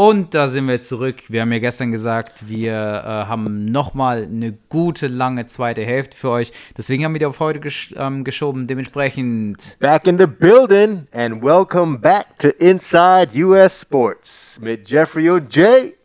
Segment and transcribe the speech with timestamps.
[0.00, 1.24] Und da sind wir zurück.
[1.26, 6.30] Wir haben ja gestern gesagt, wir äh, haben nochmal eine gute, lange zweite Hälfte für
[6.30, 6.52] euch.
[6.76, 8.68] Deswegen haben wir die auf heute gesch ähm, geschoben.
[8.68, 9.76] Dementsprechend.
[9.80, 15.96] Back in the building and welcome back to Inside US Sports mit Jeffrey und Jay.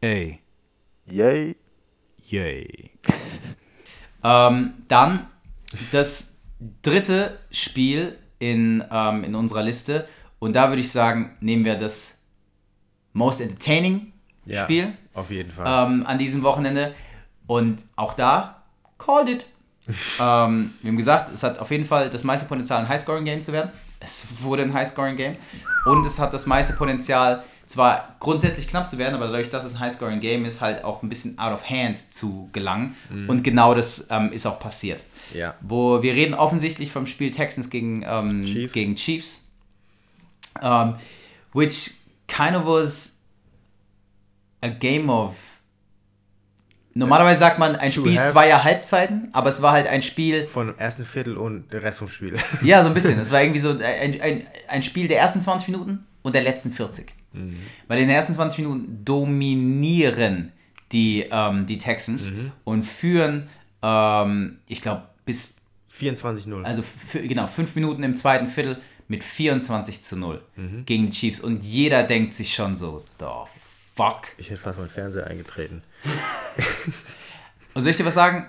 [0.00, 0.40] Ey.
[1.04, 1.56] Yay.
[2.24, 2.90] Yay.
[4.24, 5.26] ähm, dann
[5.90, 6.38] das
[6.80, 10.08] dritte Spiel in, ähm, in unserer Liste.
[10.38, 12.21] Und da würde ich sagen, nehmen wir das
[13.12, 14.12] Most Entertaining
[14.46, 15.86] Ja, Spiel Auf jeden Fall.
[15.90, 16.94] ähm, an diesem Wochenende.
[17.46, 18.62] Und auch da,
[18.98, 19.46] called it.
[20.20, 23.52] ähm, wir haben gesagt, es hat auf jeden Fall das meiste Potenzial, ein High-Scoring-Game zu
[23.52, 23.70] werden.
[24.00, 25.36] Es wurde ein High-Scoring-Game.
[25.86, 29.74] Und es hat das meiste Potenzial, zwar grundsätzlich knapp zu werden, aber dadurch, dass es
[29.74, 32.94] ein High-Scoring-Game ist, halt auch ein bisschen out of hand zu gelangen.
[33.28, 35.02] Und genau das ähm, ist auch passiert.
[35.34, 35.54] Ja.
[35.60, 38.72] Wo wir reden offensichtlich vom Spiel Texans gegen, ähm, Chiefs.
[38.72, 39.48] gegen Chiefs.
[40.60, 40.94] Um,
[41.54, 41.92] which
[42.32, 43.18] kind of was
[44.62, 45.34] a game of.
[46.94, 50.78] Normalerweise sagt man ein Spiel zweier Halbzeiten, aber es war halt ein Spiel, Von dem
[50.78, 52.36] ersten Viertel und der Rest vom Spiel.
[52.62, 53.18] ja, so ein bisschen.
[53.18, 56.70] Es war irgendwie so ein, ein, ein Spiel der ersten 20 Minuten und der letzten
[56.70, 57.14] 40.
[57.88, 60.52] Weil in den ersten 20 Minuten dominieren
[60.92, 62.28] die, ähm, die Texans
[62.64, 63.48] und führen,
[63.82, 65.56] ähm, ich glaube, bis
[65.98, 66.62] 24-0.
[66.62, 68.76] also genau, fünf Minuten im zweiten Viertel
[69.12, 70.40] mit 24 zu 0
[70.86, 71.38] gegen die Chiefs.
[71.38, 73.26] Und jeder denkt sich schon so, the
[73.94, 74.28] fuck.
[74.38, 75.82] ich hätte fast meinen Fernseher eingetreten.
[77.74, 78.46] Und soll ich dir was sagen?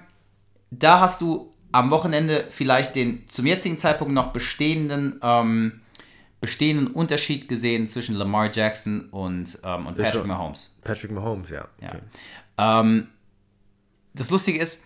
[0.72, 5.82] Da hast du am Wochenende vielleicht den zum jetzigen Zeitpunkt noch bestehenden, ähm,
[6.40, 10.80] bestehenden Unterschied gesehen zwischen Lamar Jackson und, ähm, und Patrick Mahomes.
[10.82, 11.68] Patrick Mahomes, ja.
[11.82, 11.90] Ja.
[11.90, 12.00] Okay.
[12.58, 13.08] Ähm,
[14.14, 14.84] das Lustige ist,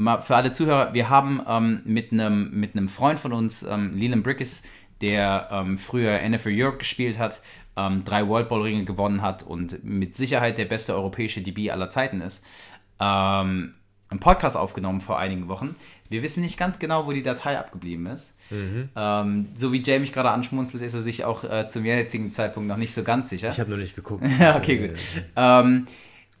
[0.00, 3.96] mal für alle Zuhörer, wir haben ähm, mit einem mit einem Freund von uns, ähm,
[3.96, 4.62] Leland Brickes,
[5.00, 7.40] der ähm, früher NFL Europe gespielt hat,
[7.76, 11.90] ähm, drei World Bowl Ringe gewonnen hat und mit Sicherheit der beste europäische DB aller
[11.90, 12.44] Zeiten ist,
[12.98, 13.74] ähm,
[14.08, 15.76] einen Podcast aufgenommen vor einigen Wochen.
[16.08, 18.34] Wir wissen nicht ganz genau, wo die Datei abgeblieben ist.
[18.96, 22.68] Ähm, so wie Jay mich gerade anschmunzelt, ist er sich auch äh, zum jetzigen Zeitpunkt
[22.68, 23.50] noch nicht so ganz sicher.
[23.50, 24.24] Ich habe noch nicht geguckt.
[24.56, 24.98] Okay, gut.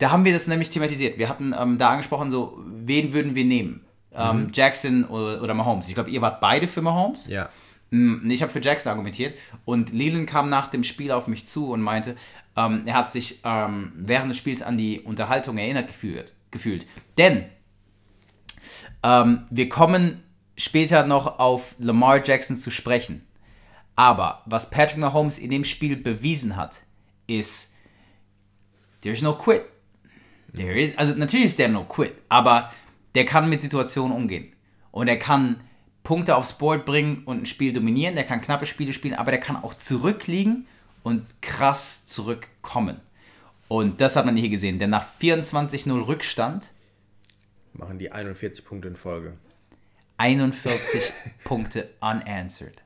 [0.00, 1.18] Da haben wir das nämlich thematisiert.
[1.18, 3.84] Wir hatten ähm, da angesprochen, so, wen würden wir nehmen?
[4.12, 5.86] Ähm, Jackson oder, oder Mahomes.
[5.86, 7.28] Ich glaube, ihr wart beide für Mahomes.
[7.28, 7.48] Ja.
[7.90, 9.38] Mm, Ich habe für Jackson argumentiert.
[9.64, 12.16] Und Leland kam nach dem Spiel auf mich zu und meinte,
[12.56, 16.34] ähm, er hat sich ähm, während des Spiels an die Unterhaltung erinnert gefühlt.
[16.50, 16.86] gefühlt.
[17.18, 17.44] Denn
[19.02, 20.22] ähm, wir kommen
[20.56, 23.26] später noch auf Lamar Jackson zu sprechen.
[23.96, 26.78] Aber was Patrick Mahomes in dem Spiel bewiesen hat,
[27.26, 27.74] ist,
[29.02, 29.62] there's no quit.
[30.54, 32.72] There is, also natürlich ist der no quit, aber
[33.14, 34.52] der kann mit Situationen umgehen.
[34.90, 35.60] Und er kann
[36.02, 39.40] Punkte aufs Board bringen und ein Spiel dominieren, der kann knappe Spiele spielen, aber der
[39.40, 40.66] kann auch zurückliegen
[41.02, 43.00] und krass zurückkommen.
[43.68, 46.70] Und das hat man hier gesehen, denn nach 24-0 Rückstand
[47.72, 49.34] Machen die 41 Punkte in Folge.
[50.16, 51.12] 41
[51.44, 52.82] Punkte unanswered.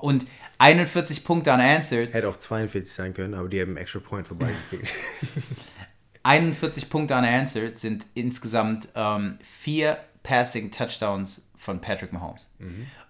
[0.00, 0.26] Und
[0.58, 4.88] 41 Punkte unanswered, Hätte auch 42 sein können, aber die haben Extra Point vorbeigekriegt.
[6.24, 12.50] 41 Punkte unanswered sind insgesamt ähm, vier Passing Touchdowns von Patrick Mahomes.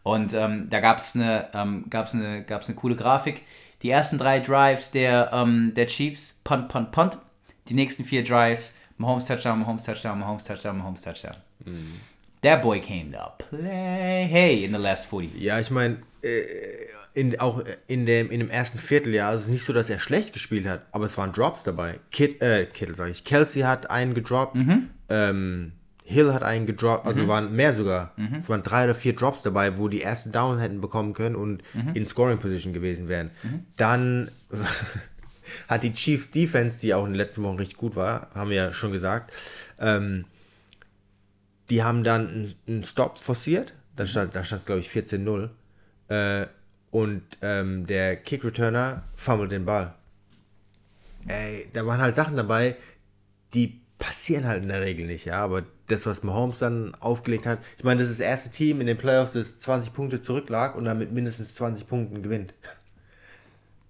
[0.02, 3.42] Und ähm, da gab es eine, ähm, gab's eine, gab's eine coole Grafik.
[3.82, 7.18] Die ersten drei Drives der, ähm, der Chiefs, Punt, Punt, Punt.
[7.68, 11.36] Die nächsten vier Drives, Mahomes Touchdown, Mahomes Touchdown, Mahomes Touchdown, Mahomes Touchdown.
[12.42, 15.40] That boy came to play hey in the last 40.
[15.40, 16.32] ja, ich meine, äh,
[17.14, 20.32] in, auch in dem, in dem ersten Vierteljahr ist es nicht so, dass er schlecht
[20.32, 22.00] gespielt hat, aber es waren Drops dabei.
[22.10, 23.22] Kid, äh, Kittle, sag ich.
[23.24, 24.56] Kelsey hat einen gedroppt.
[25.08, 25.72] Ähm,
[26.06, 28.12] Hill hat einen gedroppt, also waren mehr sogar.
[28.38, 31.62] Es waren drei oder vier Drops dabei, wo die ersten Down hätten bekommen können und
[31.94, 33.30] in Scoring Position gewesen wären.
[33.78, 34.30] Dann
[35.68, 38.56] hat die Chiefs Defense, die auch in den letzten Wochen richtig gut war, haben wir
[38.56, 39.32] ja schon gesagt,
[39.78, 40.24] ähm,
[41.70, 43.72] die haben dann einen- Stop forciert.
[43.96, 45.48] Da stand, da stand glaube ich, 14-0.
[46.08, 46.46] Äh,
[46.94, 49.96] und ähm, der Kick-Returner fummelt den Ball.
[51.26, 52.76] Ey, da waren halt Sachen dabei,
[53.52, 55.42] die passieren halt in der Regel nicht, ja.
[55.42, 58.86] Aber das, was Mahomes dann aufgelegt hat, ich meine, das ist das erste Team in
[58.86, 62.54] den Playoffs, das 20 Punkte zurücklag und dann mit mindestens 20 Punkten gewinnt.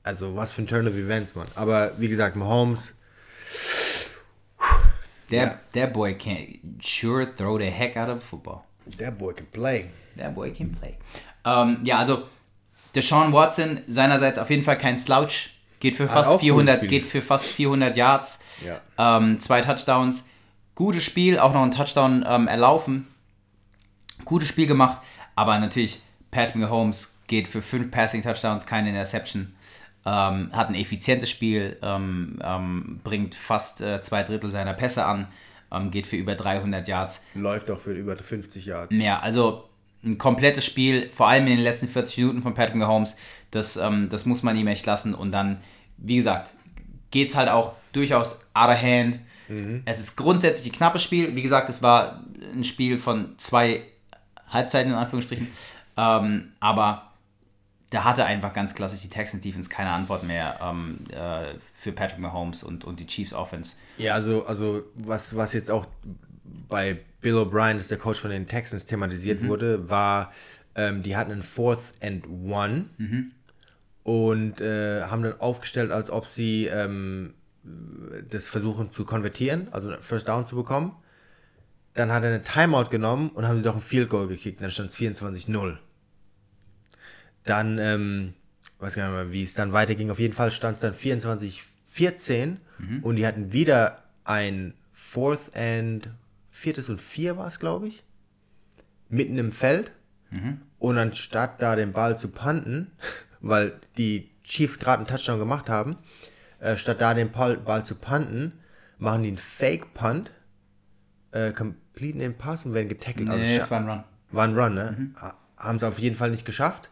[0.02, 1.48] Also, was für ein Turn of Events, Mann.
[1.56, 2.94] Aber wie gesagt, Mahomes,
[5.28, 8.64] That, that boy can sure throw the heck out of football.
[8.98, 9.90] der Boy can play.
[10.16, 10.96] That boy can play.
[11.44, 12.28] Ähm, ja, also
[12.94, 15.50] Deshaun Watson seinerseits auf jeden Fall kein Slouch.
[15.80, 16.88] Geht für fast gutes 400, Spiel.
[16.88, 18.38] geht für fast 400 Yards.
[18.64, 19.18] Ja.
[19.18, 20.28] Ähm, zwei Touchdowns.
[20.74, 23.06] Gutes Spiel, auch noch ein Touchdown ähm, erlaufen.
[24.24, 25.02] Gutes Spiel gemacht,
[25.34, 26.00] aber natürlich
[26.30, 29.54] Patrick Mahomes geht für fünf Passing Touchdowns, keine Interception.
[30.06, 35.28] ähm, hat ein effizientes Spiel, ähm, ähm, bringt fast äh, zwei Drittel seiner Pässe an,
[35.72, 37.22] ähm, geht für über 300 Yards.
[37.34, 38.94] Läuft auch für über 50 Yards.
[38.96, 39.68] Ja, also
[40.04, 43.16] ein komplettes Spiel, vor allem in den letzten 40 Minuten von Patrick Mahomes,
[43.50, 45.14] das, ähm, das muss man ihm echt lassen.
[45.14, 45.60] Und dann,
[45.96, 46.52] wie gesagt,
[47.10, 49.20] geht es halt auch durchaus out of hand.
[49.84, 51.36] Es ist grundsätzlich ein knappes Spiel.
[51.36, 52.24] Wie gesagt, es war
[52.54, 53.82] ein Spiel von zwei
[54.48, 55.48] Halbzeiten in Anführungsstrichen.
[55.96, 57.12] Ähm, aber
[57.90, 62.18] da hatte einfach ganz klassisch die Texans Defense keine Antwort mehr ähm, äh, für Patrick
[62.18, 63.74] Mahomes und, und die Chiefs Offense.
[63.98, 65.86] Ja, also, also was, was jetzt auch
[66.68, 70.32] bei Bill O'Brien, das ist der Coach von den Texans, thematisiert wurde, war,
[70.74, 72.86] ähm, die hatten einen Fourth and One
[74.02, 77.34] und äh, haben dann aufgestellt, als ob sie ähm,
[78.30, 80.96] das versuchen zu konvertieren, also einen First Down zu bekommen.
[81.94, 84.60] Dann hat er eine Timeout genommen und haben sie doch ein Field Goal gekickt.
[84.60, 85.78] Dann stand es 24-0.
[87.44, 88.34] Dann, ähm,
[88.80, 90.10] weiß gar nicht mehr, wie es dann weiterging.
[90.10, 92.56] Auf jeden Fall stand es dann 24-14
[93.02, 96.08] und die hatten wieder ein Fourth and
[96.54, 98.04] viertes und vier war es, glaube ich,
[99.08, 99.90] mitten im Feld.
[100.80, 102.90] Und anstatt da den Ball zu punten,
[103.40, 105.96] weil die Chiefs gerade einen Touchdown gemacht haben,
[106.60, 108.52] äh, statt da den Ball, Ball zu punten,
[108.98, 110.32] machen die einen Fake-Punt,
[111.32, 113.28] äh, completen den Pass und werden getackelt.
[113.28, 114.04] Also Nee, scha- es war ein Run.
[114.32, 115.10] war ein Run, ne?
[115.20, 116.90] Ha- Haben sie auf jeden Fall nicht geschafft.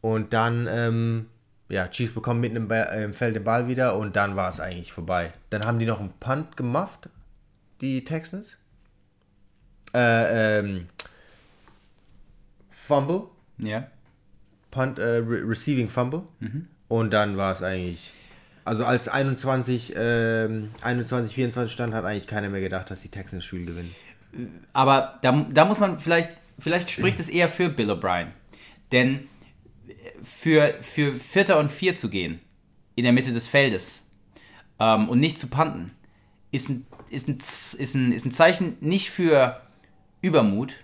[0.00, 1.26] Und dann, ähm,
[1.68, 4.92] ja, Chiefs bekommen mitten im, im Feld den Ball wieder und dann war es eigentlich
[4.92, 5.32] vorbei.
[5.50, 7.08] Dann haben die noch einen Punt gemacht,
[7.80, 8.56] die Texans.
[9.94, 10.88] Äh, ähm,
[12.68, 13.22] Fumble,
[13.58, 13.86] Ja.
[14.70, 16.22] Punt, äh, Re Receiving Fumble.
[16.88, 18.12] Und dann war es eigentlich.
[18.64, 23.44] Also als 21, ähm, 21, 24 stand, hat eigentlich keiner mehr gedacht, dass die Texans
[23.44, 23.94] Spiel gewinnen.
[24.72, 28.28] Aber da, da muss man vielleicht, vielleicht spricht es eher für Bill O'Brien.
[28.92, 29.28] Denn
[30.22, 32.40] für, für Vierter und Vier zu gehen,
[32.96, 34.08] in der Mitte des Feldes,
[34.78, 35.92] ähm, und nicht zu panten,
[36.50, 39.60] ist ein, ist, ein, ist, ein, ist ein Zeichen nicht für
[40.22, 40.74] Übermut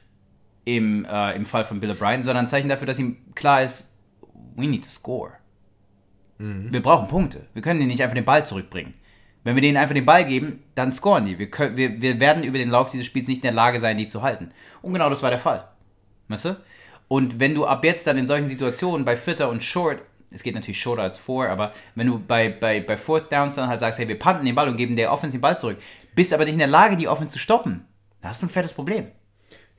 [0.65, 3.95] im, äh, im Fall von Bill O'Brien, sondern ein Zeichen dafür, dass ihm klar ist,
[4.57, 5.33] we need to score.
[6.71, 7.47] Wir brauchen Punkte.
[7.53, 8.95] Wir können denen nicht einfach den Ball zurückbringen.
[9.45, 11.39] Wenn wir denen einfach den Ball geben, dann scoren die.
[11.39, 13.99] Wir, können, wir, wir werden über den Lauf dieses Spiels nicht in der Lage sein,
[13.99, 14.51] die zu halten.
[14.83, 15.69] Und genau das war der Fall.
[16.29, 16.57] Weißt du?
[17.09, 20.01] Und wenn du ab jetzt dann in solchen Situationen bei Vierter und Short,
[20.31, 23.69] es geht natürlich shorter als vor, aber wenn du bei, bei, bei Fourth Downs dann
[23.69, 25.77] halt sagst, hey, wir panten den Ball und geben der Offense den Ball zurück,
[26.15, 27.85] bist aber nicht in der Lage, die Offense zu stoppen,
[28.23, 29.09] da hast du ein fettes Problem.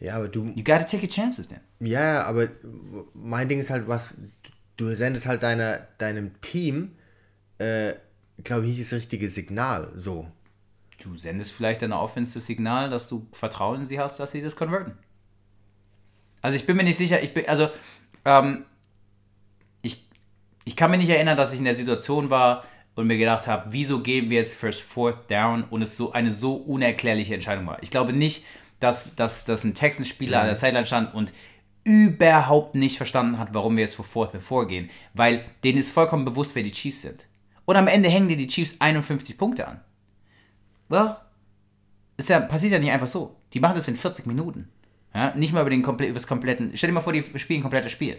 [0.03, 1.61] Ja, aber du, You gotta take your chances then.
[1.79, 2.49] Ja, aber
[3.13, 4.13] mein Ding ist halt, was
[4.75, 6.91] du sendest halt deiner, deinem Team,
[7.57, 7.93] äh,
[8.43, 9.93] glaube ich, nicht das richtige Signal.
[9.95, 10.27] So.
[11.01, 14.41] Du sendest vielleicht deiner Offense das Signal, dass du Vertrauen in sie hast, dass sie
[14.41, 14.97] das konverten.
[16.41, 17.69] Also ich bin mir nicht sicher, ich bin, also,
[18.25, 18.65] ähm,
[19.83, 20.05] ich,
[20.65, 22.65] ich kann mir nicht erinnern, dass ich in der Situation war
[22.95, 26.31] und mir gedacht habe, wieso gehen wir jetzt first fourth down und es so eine
[26.31, 27.81] so unerklärliche Entscheidung war.
[27.81, 28.43] Ich glaube nicht,
[28.83, 31.31] dass, dass, dass ein Texans-Spieler an der Sideline stand und
[31.85, 35.91] überhaupt nicht verstanden hat, warum wir jetzt vor fourth and four gehen, weil denen ist
[35.91, 37.25] vollkommen bewusst, wer die Chiefs sind.
[37.65, 39.79] Und am Ende hängen dir die Chiefs 51 Punkte an.
[40.89, 41.15] Well,
[42.17, 43.35] ist ja, passiert ja nicht einfach so.
[43.53, 44.69] Die machen das in 40 Minuten.
[45.13, 46.71] Ja, nicht mal über den komple übers kompletten.
[46.75, 48.17] Stell dir mal vor, die spielen ein komplettes Spiel.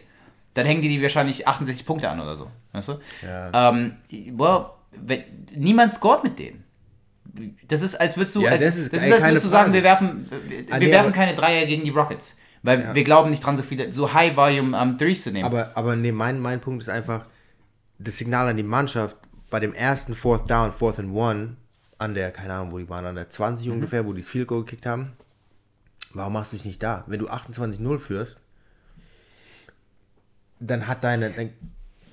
[0.55, 2.51] Dann hängen die die wahrscheinlich 68 Punkte an oder so.
[2.73, 3.01] Weißt du?
[3.23, 3.71] Ja.
[3.71, 5.25] Ähm, well, wenn,
[5.57, 6.65] niemand scoret mit denen.
[7.69, 9.73] Das ist, als würdest du, Ja, als, das ist- das ist als würdest du sagen,
[9.73, 12.39] wir werfen, wir, Ah, wir nee, werfen keine Dreier gegen die Rockets.
[12.63, 15.45] Weil wir glauben nicht dran, so viele, so High Volume um, Threes zu nehmen.
[15.45, 17.27] Aber, aber nee, mein, mein Punkt ist einfach,
[17.99, 19.17] das Signal an die Mannschaft
[19.51, 21.57] bei dem ersten Fourth Down, Fourth and One,
[21.99, 24.49] an der, keine Ahnung, wo die waren, an der 20 ungefähr, wo die das Field
[24.49, 25.13] Goal gekickt haben.
[26.15, 27.05] Warum machst du dich nicht da?
[27.07, 28.41] Wenn du 28-0 führst,
[30.61, 31.53] dann hat deine, dein,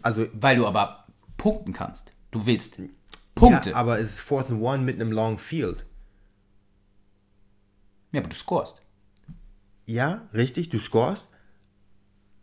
[0.02, 1.06] also weil du aber
[1.38, 2.12] punkten kannst.
[2.32, 2.80] Du willst
[3.42, 3.70] Punkte.
[3.72, 5.86] Ja, Ja, aber, es ist Fourth and One mit einem Long Field.
[8.14, 8.82] aber du scorest.
[9.86, 11.28] Ja, richtig, du scorest,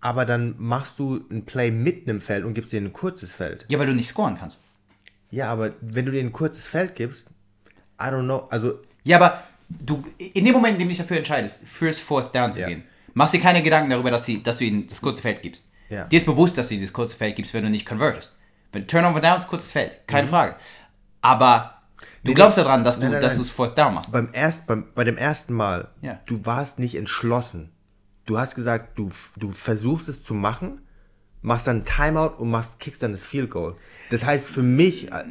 [0.00, 3.64] aber dann machst du ein Play mitten im Feld und gibst dir ein kurzes Feld.
[3.68, 4.58] Ja, weil du nicht scoren kannst.
[5.30, 7.30] Ja, aber wenn du dir ein kurzes Feld gibst,
[8.00, 11.18] I don't know, also Ja, aber du, in dem Moment, in dem du dich dafür
[11.18, 12.68] entscheidest, fürs Fourth Down zu Ja.
[12.68, 15.72] gehen, machst dir keine Gedanken darüber, dass, sie, dass du ihnen das kurze Feld gibst.
[15.90, 16.04] Ja.
[16.04, 18.36] Dir ist bewusst, dass du ihnen das kurze Feld gibst, wenn du nicht convertest.
[18.72, 20.56] Wenn Turnover Downs, kurzes Feld, keine Frage.
[21.20, 21.75] Aber
[22.25, 22.64] du glaubst nee.
[22.64, 23.06] daran, dass du
[23.40, 24.12] es Fourth Down machst.
[24.12, 26.20] beim, erst, beim, bei dem ersten Mal, Ja.
[26.26, 27.70] du warst nicht entschlossen.
[28.26, 30.80] Du hast gesagt, du, du versuchst es zu machen,
[31.42, 33.75] machst dann ein Timeout und machst, kickst dann das Field Goal.
[34.10, 35.25] Das heißt für mich, äh,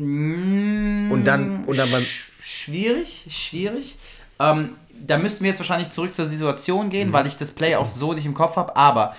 [0.00, 3.98] und dann, und dann beim, Sch- Schwierig, schwierig.
[4.38, 4.70] Ähm,
[5.06, 8.12] da müssten wir jetzt wahrscheinlich zurück zur Situation gehen, weil ich das Play auch so
[8.14, 8.74] nicht im Kopf habe.
[8.76, 9.14] Aber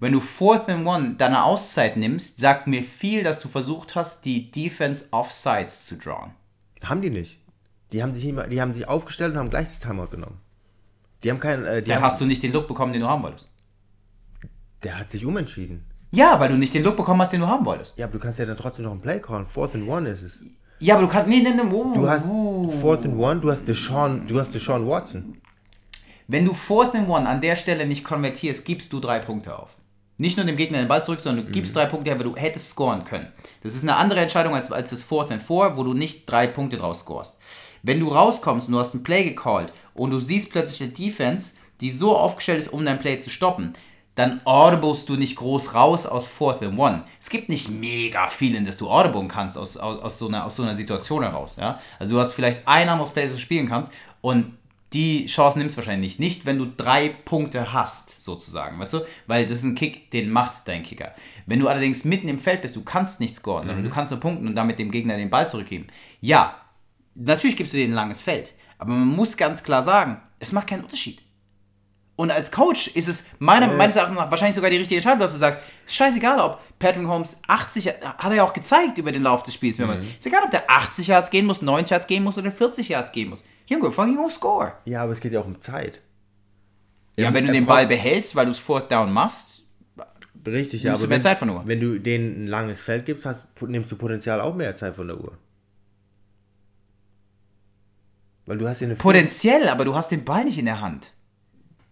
[0.00, 4.24] wenn du Fourth and One deine Auszeit nimmst, sagt mir viel, dass du versucht hast,
[4.24, 6.32] die Defense offsides zu drawn.
[6.84, 7.38] Haben die nicht.
[7.92, 10.38] Die haben sich, immer, die haben sich aufgestellt und haben gleich das Timeout genommen.
[11.24, 11.64] Die haben keinen.
[11.64, 13.50] Äh, die Dann haben, hast du nicht den Look bekommen, den du haben wolltest.
[14.84, 15.84] der hat sich umentschieden.
[16.12, 17.98] Ja, weil du nicht den Look bekommen hast, den du haben wolltest.
[17.98, 19.44] Ja, aber du kannst ja dann trotzdem noch ein Play callen.
[19.44, 20.38] Fourth and One ist es.
[20.80, 21.28] Ja, aber du kannst.
[21.28, 21.62] Nee, nee, nee.
[21.72, 22.68] Oh, Du hast oh.
[22.70, 25.38] Fourth and One, du hast Deshaun, du hast Deshaun Watson.
[26.28, 29.76] Wenn du Fourth and One an der Stelle nicht konvertierst, gibst du drei Punkte auf.
[30.20, 32.36] Nicht nur dem Gegner den Ball zurück, sondern du gibst drei Punkte her, weil du
[32.36, 33.32] hättest scoren können.
[33.62, 36.48] Das ist eine andere Entscheidung als, als das Fourth and Four, wo du nicht drei
[36.48, 37.38] Punkte draus scorest.
[37.84, 41.52] Wenn du rauskommst und du hast ein Play gecallt und du siehst plötzlich eine Defense,
[41.80, 43.74] die so aufgestellt ist, um dein Play zu stoppen,
[44.16, 47.04] dann audiblest du nicht groß raus aus Fourth and One.
[47.20, 50.44] Es gibt nicht mega viel, in das du audiblen kannst aus, aus, aus, so einer,
[50.44, 51.54] aus so einer Situation heraus.
[51.56, 51.78] Ja?
[52.00, 54.57] Also du hast vielleicht ein anderes Play, das du spielen kannst und
[54.92, 59.00] die Chance nimmst du wahrscheinlich nicht, wenn du drei Punkte hast, sozusagen, weißt du?
[59.26, 61.12] Weil das ist ein Kick, den macht dein Kicker.
[61.46, 64.20] Wenn du allerdings mitten im Feld bist, du kannst nicht scoren, sondern du kannst nur
[64.20, 65.88] punkten und damit dem Gegner den Ball zurückgeben.
[66.20, 66.56] Ja,
[67.14, 70.68] natürlich gibst du denen ein langes Feld, aber man muss ganz klar sagen, es macht
[70.68, 71.20] keinen Unterschied.
[72.16, 75.32] Und als Coach ist es meiner, meines Erachtens nach wahrscheinlich sogar die richtige Entscheidung, dass
[75.32, 79.44] du sagst, scheißegal, ob Patrick Holmes 80, hat er ja auch gezeigt über den Lauf
[79.44, 80.00] des Spiels mehrmals.
[80.00, 83.12] Ist egal, ob der 80 Yards gehen muss, 90 Yards gehen muss oder 40 Yards
[83.12, 83.44] gehen muss.
[83.68, 84.72] Junge, fucking go score.
[84.84, 86.02] Ja, aber es geht ja auch um Zeit.
[87.16, 89.62] Ja, wenn du den Ball behältst, weil du es Fourth Down machst,
[90.46, 90.90] Richtig, ja.
[90.92, 91.62] Nimmst du mehr wenn, Zeit von der Uhr.
[91.66, 95.06] wenn du denen ein langes Feld gibst, hast, nimmst du potenziell auch mehr Zeit von
[95.08, 95.36] der Uhr.
[98.46, 101.12] Weil du hast ja eine potenziell, aber du hast den Ball nicht in der Hand.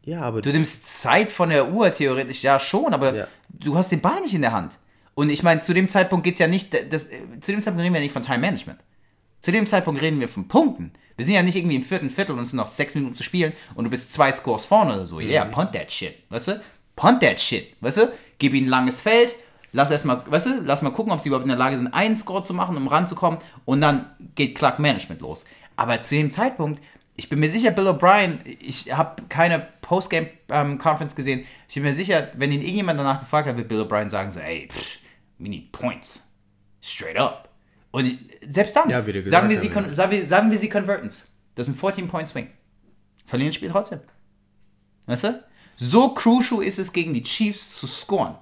[0.05, 3.27] Ja, aber Du nimmst Zeit von der Uhr theoretisch, ja schon, aber Ja.
[3.51, 4.79] du hast den Ball nicht in der Hand.
[5.15, 7.83] Und ich meine, zu dem Zeitpunkt geht es ja nicht, das, äh, zu dem Zeitpunkt
[7.83, 8.79] reden wir nicht von Time Management.
[9.41, 10.93] Zu dem Zeitpunkt reden wir von Punkten.
[11.17, 13.23] Wir sind ja nicht irgendwie im vierten Viertel und es sind noch sechs Minuten zu
[13.23, 15.21] spielen und du bist zwei Scores vorne oder so.
[15.21, 16.63] Ja, yeah, punt that shit, weißt du?
[16.95, 18.13] Punt that shit, weißt du?
[18.39, 19.35] Gib ihnen ein langes Feld,
[19.73, 22.17] lass erstmal, weißt du, lass mal gucken, ob sie überhaupt in der Lage sind, einen
[22.17, 25.47] Score zu machen, um ranzukommen und dann geht Clock Management los.
[25.77, 26.83] Aber zu dem Zeitpunkt,
[27.17, 32.31] ich bin mir sicher, Bill O'Brien, ich habe keine Postgame-Conference gesehen, ich bin mir sicher,
[32.35, 34.99] wenn ihn irgendjemand danach gefragt hat, wird Bill O'Brien sagen so, ey, pff,
[35.39, 36.33] we need points.
[36.83, 37.49] Straight up.
[37.97, 38.19] Und
[38.51, 39.73] selbst dann, Ja, sagen, wir sie, ja.
[39.73, 41.25] kon- sagen, wir, sagen wir sie converten's.
[41.55, 42.49] Das ist ein 14-Point-Swing.
[43.25, 44.01] Verlieren das Spiel trotzdem.
[45.07, 45.43] Weißt du?
[45.77, 48.35] So crucial ist es gegen die Chiefs zu scoren.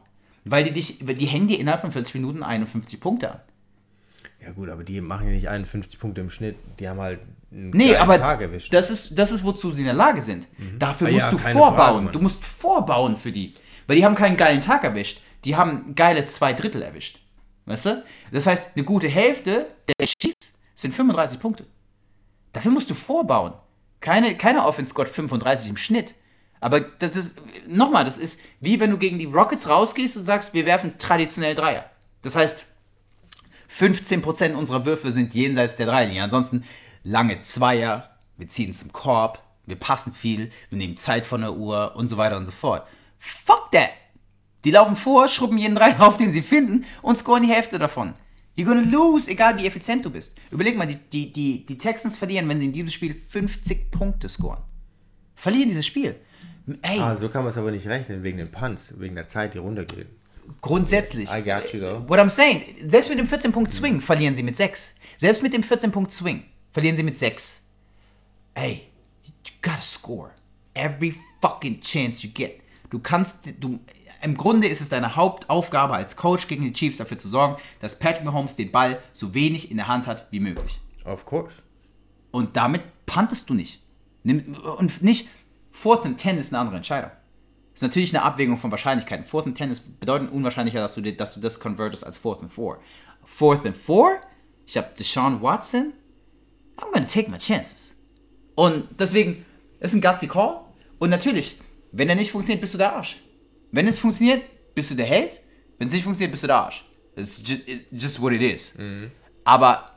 [0.45, 3.41] Weil die dich, die hängen dir innerhalb von 40 Minuten 51 Punkte an.
[4.45, 6.57] Ja gut, aber die machen ja nicht 51 Punkte im Schnitt.
[6.81, 7.21] Die haben halt
[7.53, 8.75] einen Nee, aber Tag erwischt.
[8.75, 10.49] das ist, das ist, wozu sie in der Lage sind.
[10.81, 12.05] Dafür Ah, musst ja, du vorbauen.
[12.07, 13.55] Frage, du musst vorbauen für die.
[13.87, 15.21] Weil die haben keinen geilen Tag erwischt.
[15.45, 17.21] Die haben geile zwei Drittel erwischt.
[17.67, 18.05] Weißt du?
[18.31, 19.67] Das heißt, eine gute Hälfte
[19.99, 21.67] der Chiefs sind 35 Punkte.
[22.53, 23.55] Dafür musst du vorbauen.
[24.01, 26.15] Keine, keine Offense scored 35 im Schnitt.
[26.61, 30.55] Aber das ist, nochmal, das ist wie wenn du gegen die Rockets rausgehst und sagst,
[30.55, 31.91] wir werfen traditionell Dreier.
[32.23, 32.65] Das heißt,
[33.71, 36.23] 15% unserer Würfe sind jenseits der Dreilinie.
[36.23, 36.65] Ansonsten
[37.03, 41.97] lange Zweier, wir ziehen zum Korb, wir passen viel, wir nehmen Zeit von der Uhr
[41.97, 42.87] und so weiter und so fort.
[43.19, 43.91] Fuck that!
[44.65, 48.15] Die laufen vor, schrubben jeden Dreier auf, den sie finden und scoren die Hälfte davon.
[48.57, 50.37] You're gonna lose, egal wie effizient du bist.
[50.51, 54.29] Überleg mal, die, die, die, die Texans verlieren, wenn sie in diesem Spiel 50 Punkte
[54.29, 54.63] scoren.
[55.35, 56.15] Verlieren dieses Spiel.
[56.83, 59.55] Ey, ah, so kann man es aber nicht rechnen, wegen den Punts, wegen der Zeit,
[59.55, 60.07] die runtergeht.
[60.61, 61.31] grundsätzlich.
[61.31, 62.09] I got you, though.
[62.09, 64.95] What I'm saying, selbst mit dem 14-Punkt-Swing verlieren sie mit 6.
[65.19, 67.65] Selbst mit dem 14-Punkt-Swing verlieren sie mit 6.
[68.55, 68.89] Ey,
[69.27, 70.31] you gotta score.
[70.75, 72.61] Every fucking chance you get.
[72.91, 73.81] Du kannst, du,
[74.25, 77.99] im Grunde ist es deine Hauptaufgabe als Coach gegen die Chiefs dafür zu sorgen, dass
[77.99, 80.81] Patrick Mahomes den Ball so wenig in der Hand hat wie möglich.
[81.05, 81.63] Of course.
[82.31, 83.83] Und damit puntest du nicht.
[84.25, 85.29] Und nicht,
[85.71, 87.11] Fourth and Ten ist eine andere Entscheidung.
[87.75, 89.27] Ist natürlich eine Abwägung von Wahrscheinlichkeiten.
[89.27, 92.51] Fourth and Ten ist bedeutend unwahrscheinlicher, dass du, dass du das convertest als Fourth and
[92.51, 92.79] Four.
[93.25, 94.21] Fourth and Four,
[94.67, 95.93] ich habe Deshaun Watson,
[96.79, 97.95] I'm gonna take my chances.
[98.55, 99.45] Und deswegen,
[99.81, 100.61] es ist ein gutsy Call.
[100.99, 101.59] Und natürlich,
[101.93, 103.19] wenn er nicht funktioniert, bist du der Arsch.
[103.75, 104.43] Wenn es funktioniert,
[104.75, 105.41] bist du der Held.
[105.79, 106.85] Wenn es nicht funktioniert, bist du der Arsch.
[107.17, 108.73] It's just, it's just what it is.
[109.45, 109.91] Aber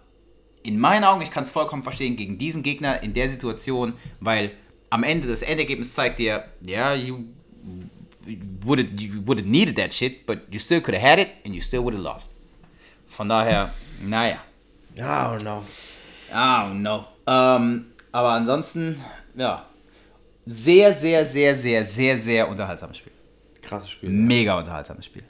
[0.64, 4.52] in meinen Augen, ich kann es vollkommen verstehen, gegen diesen Gegner in der Situation, weil
[4.90, 7.26] am Ende das Endergebnis zeigt dir, ja, you
[8.66, 11.30] would have you would have needed that shit, but you still could have had it
[11.46, 12.32] and you still would have lost.
[13.10, 14.40] Von daher, naja,
[14.96, 15.64] I don't know.
[16.32, 17.06] I don't know.
[17.28, 19.00] Ähm, aber ansonsten,
[19.36, 19.66] ja,
[20.48, 23.14] sehr, sehr, sehr, sehr, sehr, sehr unterhaltsames Spiel.
[23.68, 24.10] Krasses Spiel.
[24.10, 25.24] Mega unterhaltsames Spiel.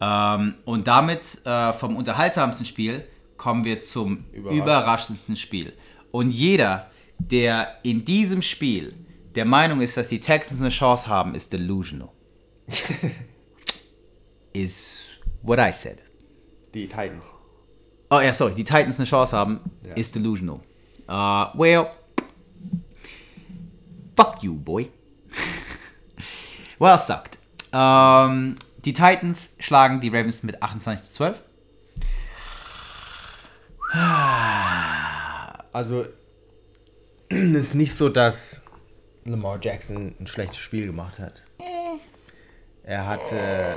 [0.00, 3.04] Ähm, und damit äh, vom unterhaltsamsten Spiel
[3.36, 4.62] kommen wir zum Überraschend.
[4.62, 5.72] überraschendsten Spiel.
[6.10, 8.94] Und jeder, der in diesem Spiel
[9.34, 12.10] der Meinung ist, dass die Texans eine Chance haben, ist delusional.
[14.52, 15.98] is what I said.
[16.72, 17.26] Die Titans.
[18.10, 19.94] Oh ja, sorry, die Titans eine Chance haben, Ja.
[19.94, 20.60] ist delusional.
[21.08, 21.88] Uh, well,
[24.16, 24.90] fuck you, boy.
[26.78, 27.38] Well sucked.
[27.72, 31.42] Ähm, die Titans schlagen die Ravens mit 28 zu 12.
[35.72, 36.04] Also,
[37.28, 37.38] es
[37.68, 38.64] ist nicht so, dass
[39.24, 41.42] Lamar Jackson ein schlechtes Spiel gemacht hat.
[42.82, 43.76] Er hatte,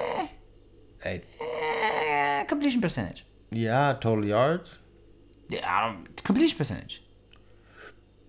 [1.00, 3.24] ey, Äh, completion percentage.
[3.52, 4.80] ja, Total Yards.
[5.50, 7.00] Ja, completion percentage.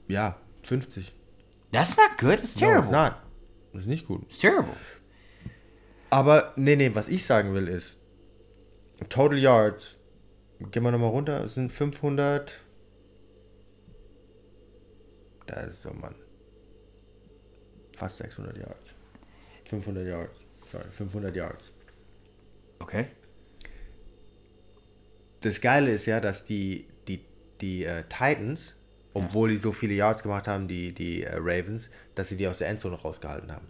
[0.07, 1.13] Ja, 50.
[1.73, 2.39] That's not good.
[2.39, 2.91] It's No, terrible.
[2.91, 3.15] it's not.
[3.79, 4.25] Das ist nicht gut.
[4.25, 4.75] It's terrible.
[6.11, 8.05] Aber, nee, nee, was ich sagen will ist,
[9.09, 10.01] Total Yards,
[10.73, 12.51] gehen wir nochmal runter, sind 500.
[15.47, 16.17] Da ist so, Mann.
[17.97, 18.97] Fast 600 Yards.
[19.67, 20.45] 500 Yards.
[20.73, 21.73] Sorry, 500 Yards.
[22.81, 23.07] Okay.
[25.43, 27.25] Das Geile ist ja, dass die, die,
[27.61, 28.75] die äh, Titans,
[29.19, 32.59] obwohl die so viele Yards gemacht haben, die, die äh, Ravens, dass sie die aus
[32.59, 33.67] der Endzone rausgehalten haben.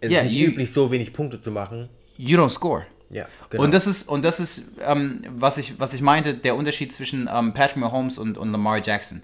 [0.00, 1.88] Es Ja, ist nicht you- üblich, so wenig Punkte zu machen.
[2.16, 2.86] You don't score.
[3.10, 3.64] Ja, genau.
[3.64, 7.28] Und das ist, und das ist ähm, was, ich, was ich meinte, der Unterschied zwischen
[7.32, 9.22] ähm, Patrick Mahomes und, und Lamar Jackson.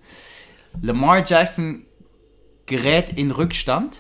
[0.83, 1.87] Lamar Jackson
[2.67, 3.99] gerät in Rückstand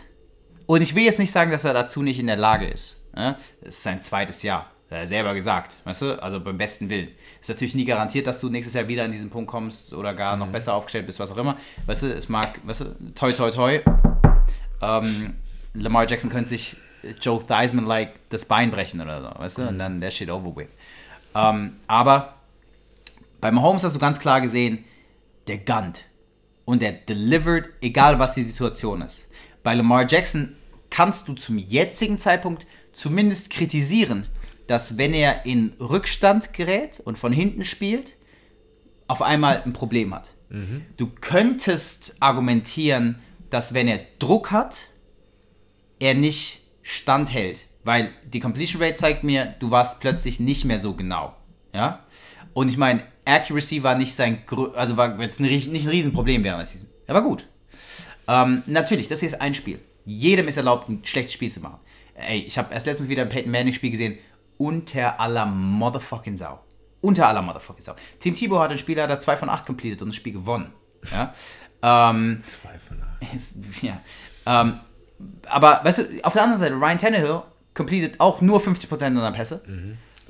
[0.66, 3.00] und ich will jetzt nicht sagen, dass er dazu nicht in der Lage ist.
[3.16, 3.38] Ja?
[3.62, 4.70] Das ist sein zweites Jahr.
[4.90, 6.22] Er selber gesagt, weißt du?
[6.22, 7.08] Also beim besten Willen.
[7.40, 10.36] Ist natürlich nie garantiert, dass du nächstes Jahr wieder an diesen Punkt kommst oder gar
[10.36, 11.58] noch besser aufgestellt bist, was auch immer.
[11.84, 13.80] Weißt du, es mag, weißt du, toi toi toi.
[14.80, 15.34] Ähm,
[15.74, 16.76] Lamar Jackson könnte sich
[17.20, 19.68] Joe Theismann-like das Bein brechen oder so, weißt du?
[19.68, 20.68] Und dann der shit over with.
[21.34, 22.36] Ähm, aber
[23.40, 24.84] bei Mahomes hast du ganz klar gesehen,
[25.46, 26.04] der gunnt.
[26.64, 29.28] Und der delivered, egal was die Situation ist.
[29.62, 30.56] Bei Lamar Jackson
[30.90, 34.26] kannst du zum jetzigen Zeitpunkt zumindest kritisieren,
[34.68, 38.14] dass wenn er in Rückstand gerät und von hinten spielt,
[39.08, 40.30] auf einmal ein Problem hat.
[40.96, 43.18] Du könntest argumentieren,
[43.50, 44.86] dass wenn er Druck hat,
[45.98, 50.94] er nicht standhält, weil die Completion Rate zeigt mir, du warst plötzlich nicht mehr so
[50.94, 51.34] genau.
[51.74, 52.06] Ja?
[52.54, 56.60] Und ich meine, Accuracy war nicht sein, grö- also war jetzt nicht ein Riesenproblem während
[56.60, 56.88] der Season.
[57.06, 57.46] Er war gut.
[58.26, 59.80] Ähm, natürlich, das hier ist ein Spiel.
[60.04, 61.78] Jedem ist erlaubt, ein schlechtes Spiel zu machen.
[62.14, 64.18] Ey, ich habe erst letztens wieder ein Peyton Manning Spiel gesehen.
[64.58, 66.60] Unter aller Motherfucking Sau.
[67.00, 67.94] Unter aller Motherfucking Sau.
[68.18, 70.32] Team Thibaut hat ein Spiel, da hat er 2 von 8 completed und das Spiel
[70.34, 70.72] gewonnen.
[71.12, 71.32] Ja?
[71.82, 73.34] ähm, Zwei von acht.
[73.34, 74.00] ist- ja.
[74.46, 74.80] Ähm,
[75.46, 77.42] aber, weißt du, auf der anderen Seite, Ryan Tannehill
[77.74, 79.62] completed auch nur 50% seiner Pässe.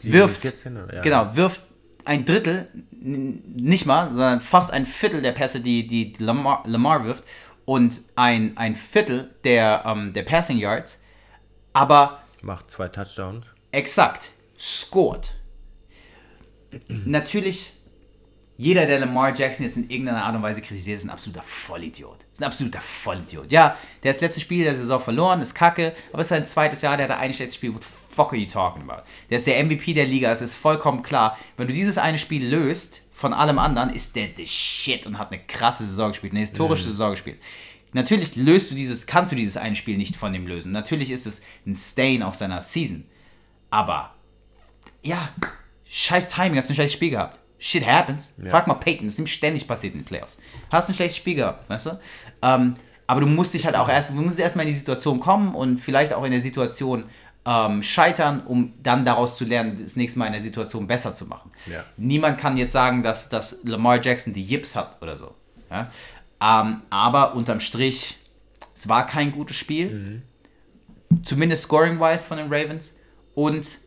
[0.01, 0.95] Wirft, 14 oder?
[0.95, 1.03] Ja.
[1.03, 1.63] genau, wirft
[2.05, 7.25] ein Drittel, nicht mal, sondern fast ein Viertel der Pässe, die, die Lamar, Lamar wirft
[7.65, 11.01] und ein, ein Viertel der, ähm, der Passing Yards.
[11.73, 13.55] Aber Macht zwei Touchdowns.
[13.73, 15.35] Exakt, scored.
[16.89, 17.71] Natürlich,
[18.57, 22.25] jeder, der Lamar Jackson jetzt in irgendeiner Art und Weise kritisiert, ist ein absoluter Vollidiot.
[22.33, 23.51] Ist ein absoluter Vollidiot.
[23.53, 26.47] Ja, der hat das letzte Spiel der Saison verloren, ist kacke, aber es ist sein
[26.47, 27.73] zweites Jahr, der hat ein schlechtes Spiel.
[27.73, 29.05] What the fuck are you talking about?
[29.31, 31.39] Der ist der MVP der Liga, es ist vollkommen klar.
[31.57, 35.33] Wenn du dieses eine Spiel löst von allem anderen, ist der the shit und hat
[35.33, 37.39] eine krasse Saison gespielt, eine historische Saison gespielt.
[37.93, 40.73] Natürlich löst du dieses, kannst du dieses eine Spiel nicht von dem lösen.
[40.73, 43.07] Natürlich ist es ein Stain auf seiner Season.
[43.71, 44.15] Aber
[45.03, 45.29] ja,
[45.85, 47.39] scheiß Timing, hast du ein schlechtes Spiel gehabt.
[47.59, 48.35] Shit happens.
[48.47, 50.39] Frag mal Peyton, das ist ihm ständig passiert in den Playoffs.
[50.71, 52.01] Hast ein schlechtes Spiel gehabt, weißt du?
[52.43, 52.75] Ähm,
[53.07, 55.79] aber du musst dich halt auch erst, du musst erstmal in die Situation kommen und
[55.79, 57.05] vielleicht auch in der Situation
[57.45, 61.27] ähm, scheitern, um dann daraus zu lernen, das nächste Mal in der Situation besser zu
[61.27, 61.51] machen.
[61.67, 61.85] Ja.
[61.97, 65.35] Niemand kann jetzt sagen, dass, dass Lamar Jackson die Yips hat oder so.
[65.71, 65.91] Ja?
[66.41, 68.19] Ähm, aber unterm Strich,
[68.75, 70.23] es war kein gutes Spiel.
[71.25, 72.95] Zumindest scoring-wise von den Ravens.
[73.39, 73.79] Und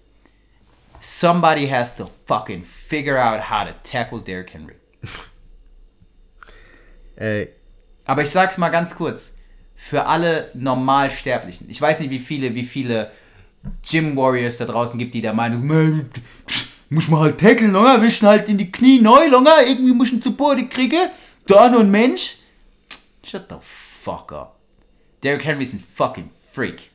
[1.02, 4.76] somebody has to fucking figure out how to tackle Derrick Henry.
[7.18, 7.50] Ey,
[8.06, 9.36] Aber ich sag's mal ganz kurz.
[9.76, 11.70] Für alle Normalsterblichen.
[11.70, 13.12] Ich weiß nicht, wie viele, wie viele
[13.86, 16.10] Gym Warriors da draußen gibt, die der Meinung, "Man,
[16.90, 17.98] muss man halt tackeln, oder?
[17.98, 19.68] Du halt in die Knie neu, oder?
[19.68, 21.10] Irgendwie muss ich ihn zu Boden kriegen.
[21.46, 22.38] Da noch ein Mensch.
[23.22, 24.58] Shut the fuck up.
[25.22, 26.91] Derrick Henry ist ein fucking Freak.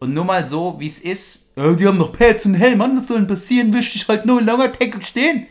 [0.00, 2.96] Und nur mal so, wie es ist, äh, die haben noch Pads und Helm, Mann,
[2.96, 3.72] was soll denn passieren?
[3.72, 5.46] Willst du dich halt nur langer Tackle stehen?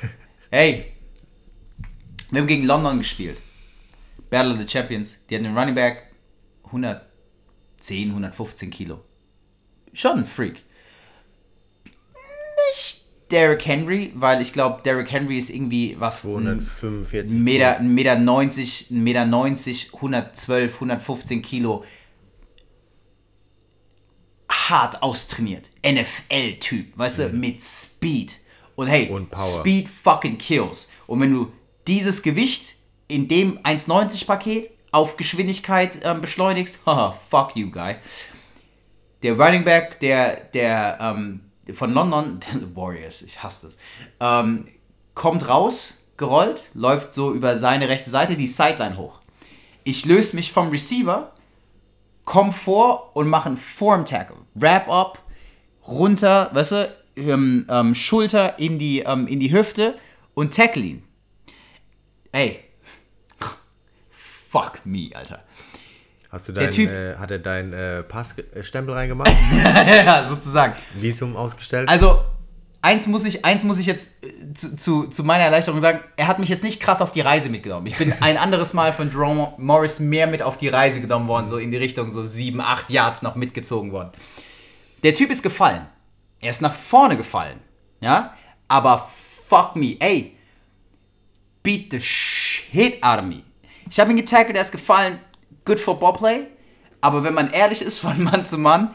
[0.50, 0.92] hey,
[2.30, 3.38] wir haben gegen London gespielt.
[4.30, 5.18] Battle of the Champions.
[5.28, 6.10] Die hatten den Running Back
[6.64, 9.00] 110, 115 Kilo.
[9.92, 10.64] Schon ein Freak.
[12.70, 16.24] Nicht Derrick Henry, weil ich glaube, Derrick Henry ist irgendwie was.
[16.24, 17.32] ein 245.
[17.32, 21.84] Meter, ein Meter 90, ein Meter 90, 112, 115 Kilo.
[24.72, 25.70] Hart austrainiert.
[25.86, 28.38] NFL-Typ, weißt du, mit Speed.
[28.74, 29.28] Und hey, Und.
[29.38, 30.90] Speed fucking kills.
[31.06, 31.52] Und wenn du
[31.86, 32.74] dieses Gewicht
[33.06, 37.96] in dem 1,90-Paket auf Geschwindigkeit ähm, beschleunigst, haha, fuck you, guy.
[39.22, 41.40] Der Running Back, der, der ähm,
[41.72, 42.40] von London,
[42.74, 43.76] Warriors, ich hasse das,
[44.18, 44.66] ähm,
[45.14, 49.20] kommt raus, gerollt, läuft so über seine rechte Seite die Sideline hoch.
[49.84, 51.32] Ich löse mich vom Receiver,
[52.24, 54.36] komm vor und mache einen Form Tackle.
[54.54, 55.18] Wrap up,
[55.86, 59.96] runter, weißt du, ähm, ähm, Schulter in die, ähm, in die Hüfte
[60.34, 61.04] und tackle ihn.
[62.32, 62.64] Ey.
[64.08, 65.42] Fuck me, Alter.
[66.30, 69.30] Hast du dein, Typ- äh, hat er deinen äh, Passstempel reingemacht?
[69.64, 70.74] ja, sozusagen.
[70.94, 71.88] Visum ausgestellt?
[71.88, 72.24] Also,
[72.82, 76.26] eins muss ich, eins muss ich jetzt äh, zu, zu, zu meiner Erleichterung sagen, er
[76.26, 77.86] hat mich jetzt nicht krass auf die Reise mitgenommen.
[77.86, 81.46] Ich bin ein anderes Mal von Jerome Morris mehr mit auf die Reise genommen worden,
[81.46, 84.10] so in die Richtung so sieben, acht Yards noch mitgezogen worden.
[85.02, 85.86] Der Typ ist gefallen.
[86.40, 87.60] Er ist nach vorne gefallen.
[88.00, 88.34] Ja?
[88.68, 89.08] Aber
[89.48, 90.36] fuck me, ey.
[91.62, 93.42] Beat the shit out of me.
[93.88, 95.20] Ich habe ihn getackelt, er ist gefallen.
[95.64, 96.46] Good football play.
[97.00, 98.94] Aber wenn man ehrlich ist von Mann zu Mann,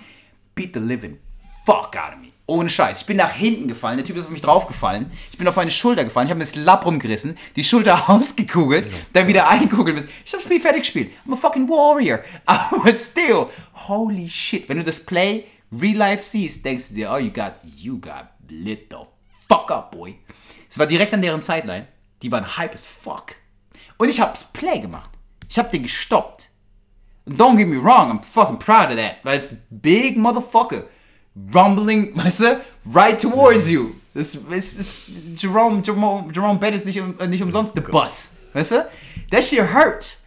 [0.56, 1.20] beat the living
[1.68, 2.27] fuck out of me.
[2.50, 3.02] Ohne Scheiß.
[3.02, 3.98] Ich bin nach hinten gefallen.
[3.98, 5.12] Der Typ ist auf mich draufgefallen.
[5.32, 6.28] Ich bin auf meine Schulter gefallen.
[6.28, 9.98] Ich habe mir das Lapp rumgerissen, die Schulter ausgekugelt, dann wieder eingekugelt.
[9.98, 11.12] Ich habe das Spiel fertig gespielt.
[11.28, 12.24] I'm a fucking warrior.
[12.46, 13.48] Aber still,
[13.88, 14.70] holy shit.
[14.70, 18.28] Wenn du das Play real life siehst, denkst du dir, oh, you got, you got
[18.48, 18.98] lit the
[19.50, 20.18] fuck up, boy.
[20.70, 21.88] Es war direkt an deren Sideline.
[22.22, 23.36] Die waren hype as fuck.
[23.98, 25.10] Und ich hab's Play gemacht.
[25.50, 26.50] Ich hab den gestoppt.
[27.26, 29.18] And Don't get me wrong, I'm fucking proud of that.
[29.24, 30.86] Weil es big motherfucker.
[31.54, 32.62] Rumbling, weißt du,
[32.94, 33.92] right towards you.
[34.14, 35.00] Das ist, ist
[35.36, 38.32] Jerome, Jerome, Jerome Bett ist nicht, nicht umsonst the Bus.
[38.54, 38.90] Weißt du?
[39.30, 40.18] That shit hurt.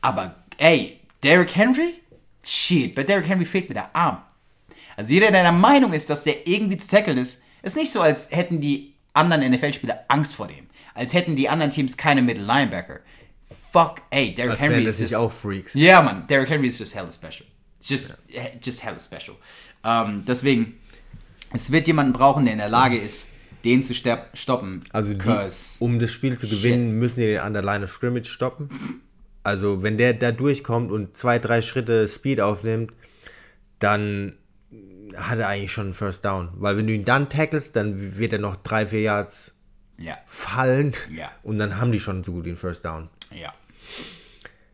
[0.00, 2.00] Aber, ey, Derrick Henry?
[2.42, 4.22] Shit, bei Derrick Henry fehlt mir der Arm.
[4.96, 8.00] Also jeder, der der Meinung ist, dass der irgendwie zu tackeln ist, ist nicht so,
[8.00, 10.66] als hätten die anderen NFL-Spieler Angst vor dem.
[10.94, 13.00] Als hätten die anderen Teams keine Middle Linebacker.
[13.70, 15.74] Fuck, ey, Derrick Henry ist das nicht just, auch Freaks.
[15.74, 17.46] Ja, man, Derrick Henry ist just hella special.
[17.80, 18.14] Just,
[18.60, 19.36] just hella special.
[19.84, 20.74] Ähm, deswegen,
[21.52, 23.28] es wird jemanden brauchen, der in der Lage ist,
[23.64, 24.80] den zu stoppen.
[24.92, 28.26] Also, die, um das Spiel zu gewinnen, müssen die den an der Line of Scrimmage
[28.28, 28.68] stoppen.
[29.42, 32.92] Also, wenn der da durchkommt und zwei, drei Schritte Speed aufnimmt,
[33.78, 34.34] dann
[35.16, 36.50] hat er eigentlich schon einen First Down.
[36.54, 39.54] Weil wenn du ihn dann tackelst, dann wird er noch drei, vier Yards
[39.98, 41.30] ja, fallen Ja.
[41.42, 43.08] und dann haben die schon so gut den First Down.
[43.32, 43.52] ja.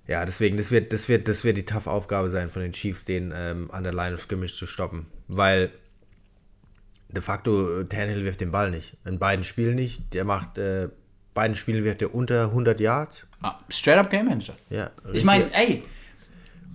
[0.07, 3.05] Ja, deswegen, das wird, das wird, das wird die tough Aufgabe sein von den Chiefs,
[3.05, 5.07] den ähm, an der Line of Scrimmage zu stoppen.
[5.29, 5.71] Weil
[7.09, 8.97] de facto Tannehill wirft den Ball nicht.
[9.07, 10.13] In beiden Spielen nicht.
[10.13, 10.89] Der macht, äh,
[11.33, 13.27] beiden Spielen wirft er unter 100 Yards.
[13.43, 14.55] Ah, straight up Game Manager.
[14.69, 15.25] Ja, Ich richtig.
[15.25, 15.85] meine, ey,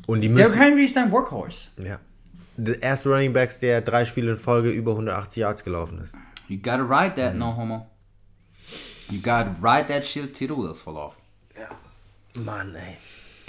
[0.07, 1.69] und die Derrick müssen, Henry ist dein Workhorse.
[1.83, 1.99] ja.
[2.61, 6.13] Der erste Running Backs, der drei Spiele in Folge über 180 Yards gelaufen ist.
[6.49, 7.39] You gotta ride that, Mhm.
[7.39, 7.89] no homo.
[9.09, 11.17] You gotta ride that shit till the wheels fall off.
[12.35, 12.97] Mann, ey.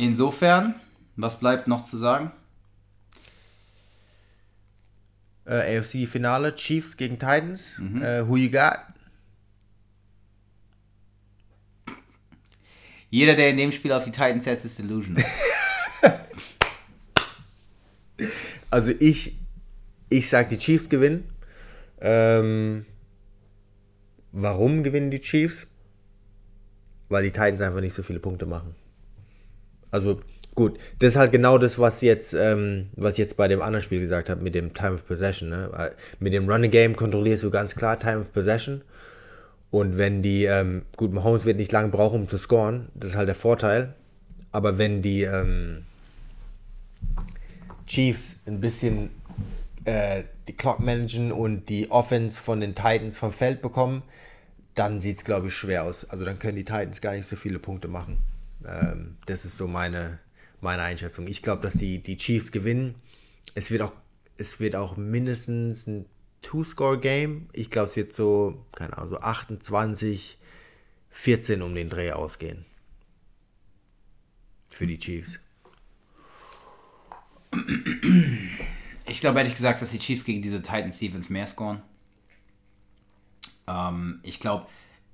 [0.00, 0.76] Insofern,
[1.16, 2.32] was bleibt noch zu sagen?
[5.44, 7.78] Äh, AFC Finale, Chiefs gegen Titans.
[7.78, 8.02] Mhm.
[8.02, 8.78] Äh, who you got?
[13.10, 15.24] Jeder, der in dem Spiel auf die Titans setzt, ist delusional.
[18.72, 19.36] Also ich,
[20.10, 21.28] ich sag, die Chiefs gewinnen.
[22.00, 22.86] Ähm,
[24.30, 25.66] warum gewinnen die Chiefs?
[27.08, 28.76] Weil die Titans einfach nicht so viele Punkte machen.
[29.90, 30.20] Also
[30.54, 33.82] gut, das ist halt genau das, was jetzt, ähm, was ich jetzt bei dem anderen
[33.82, 35.50] Spiel gesagt habe mit dem Time of Possession.
[35.50, 35.92] Ne?
[36.18, 38.82] Mit dem Running Game kontrollierst du ganz klar Time of Possession.
[39.70, 43.16] Und wenn die, ähm, gut, Mahomes wird nicht lange brauchen, um zu scoren, das ist
[43.16, 43.94] halt der Vorteil.
[44.50, 45.84] Aber wenn die, ähm,
[47.86, 49.10] Chiefs ein bisschen
[49.84, 54.02] äh, die Clock managen und die Offense von den Titans vom Feld bekommen,
[54.76, 56.08] dann sieht es, glaube ich, schwer aus.
[56.08, 58.18] Also dann können die Titans gar nicht so viele Punkte machen.
[58.66, 60.18] Ähm, das ist so meine,
[60.60, 61.26] meine Einschätzung.
[61.26, 62.94] Ich glaube, dass die, die Chiefs gewinnen.
[63.54, 63.92] Es wird auch,
[64.36, 66.06] es wird auch mindestens ein
[66.42, 67.48] Two-Score-Game.
[67.52, 70.38] Ich glaube, es wird so, keine Ahnung, so 28,
[71.10, 72.64] 14 um den Dreh ausgehen.
[74.70, 75.40] Für die Chiefs.
[79.06, 81.82] Ich glaube ehrlich gesagt, dass die Chiefs gegen diese Titans Defense mehr scoren.
[83.66, 84.66] Ähm, ich glaube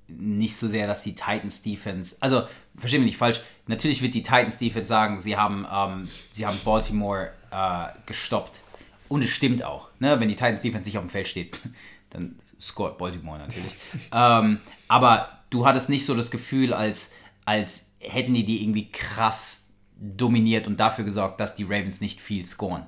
[0.07, 2.43] nicht so sehr, dass die Titans Defense, also
[2.77, 6.57] verstehe mich nicht falsch, natürlich wird die Titans Defense sagen, sie haben, ähm, sie haben
[6.63, 8.61] Baltimore äh, gestoppt.
[9.09, 10.19] Und es stimmt auch, ne?
[10.19, 11.61] wenn die Titans Defense nicht auf dem Feld steht,
[12.09, 13.73] dann scoret Baltimore natürlich.
[14.11, 17.11] ähm, aber du hattest nicht so das Gefühl, als,
[17.45, 22.45] als hätten die die irgendwie krass dominiert und dafür gesorgt, dass die Ravens nicht viel
[22.45, 22.85] scoren.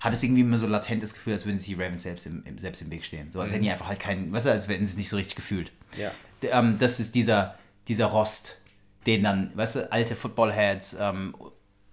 [0.00, 2.82] Hat es irgendwie immer so latentes Gefühl, als würden sich die Ravens selbst im, selbst
[2.82, 3.30] im Weg stehen.
[3.30, 5.16] So als hätten die einfach halt keinen, weißt du, als hätten sie es nicht so
[5.16, 5.72] richtig gefühlt.
[5.98, 6.10] Ja.
[6.42, 8.58] Ähm, das ist dieser, dieser Rost,
[9.06, 11.34] den dann, weißt du, alte Footballheads ähm,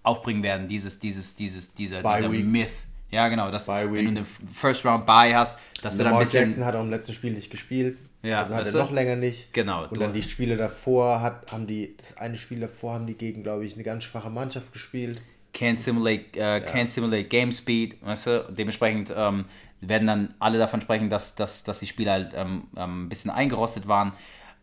[0.04, 2.46] aufbringen werden, dieses, dieses, dieses, dieser, Bye dieser week.
[2.46, 2.70] Myth.
[3.10, 4.04] Ja, genau, dass Bye wenn week.
[4.06, 6.48] du eine First Round Bye hast, dass du dann ein Lamar bisschen.
[6.48, 7.98] Jackson hat auch im letzten Spiel nicht gespielt.
[8.24, 9.52] Ja, also hat er noch länger nicht.
[9.52, 13.16] Genau, Und dann die Spiele davor hat, haben die, das eine Spiel davor haben die
[13.16, 15.22] gegen, glaube ich, eine ganz schwache Mannschaft gespielt.
[15.54, 18.48] Can't simulate, äh, can't simulate Game Speed, weißt du?
[18.52, 19.46] Dementsprechend ähm,
[19.82, 23.32] werden dann alle davon sprechen, dass, dass, dass die Spieler halt ähm, ähm, ein bisschen
[23.32, 24.14] eingerostet waren.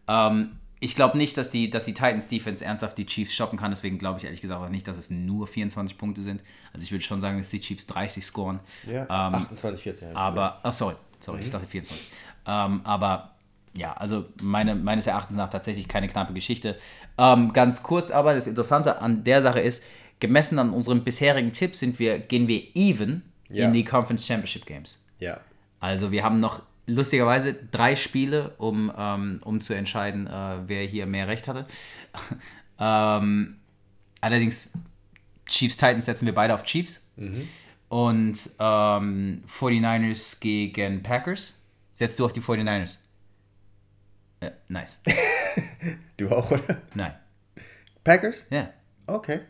[0.06, 3.72] Ähm, ich glaube nicht, dass die, dass die Titans Defense ernsthaft die Chiefs shoppen kann,
[3.72, 6.40] deswegen glaube ich ehrlich gesagt auch nicht, dass es nur 24 Punkte sind.
[6.72, 8.60] Also ich würde schon sagen, dass die Chiefs 30 scoren.
[8.86, 10.16] Ja, Ähm, 28, 14.
[10.16, 12.10] aber, oh, sorry, sorry, ich dachte 24.
[12.46, 13.32] Ähm, aber
[13.76, 16.78] ja, also meine, meines Erachtens nach tatsächlich keine knappe Geschichte.
[17.18, 19.82] Ähm, ganz kurz aber, das Interessante an der Sache ist,
[20.20, 23.66] gemessen an unseren bisherigen Tipps sind wir, gehen wir even Ja.
[23.66, 25.00] in die Conference Championship Games.
[25.18, 25.40] Ja.
[25.80, 31.06] Also wir haben noch lustigerweise drei Spiele, um, ähm, um zu entscheiden, äh, wer hier
[31.06, 31.66] mehr Recht hatte.
[32.80, 33.56] ähm,
[34.20, 34.72] allerdings
[35.46, 37.06] Chiefs Titans setzen wir beide auf Chiefs.
[37.88, 41.54] Und ähm, 49ers gegen Packers.
[41.92, 42.96] Setzt du auf die 49ers?
[44.42, 45.00] Ja, nice.
[46.16, 46.82] Du auch, oder?
[46.94, 47.14] Nein.
[48.04, 48.46] Packers?
[48.50, 48.70] Ja.
[49.06, 49.40] Okay.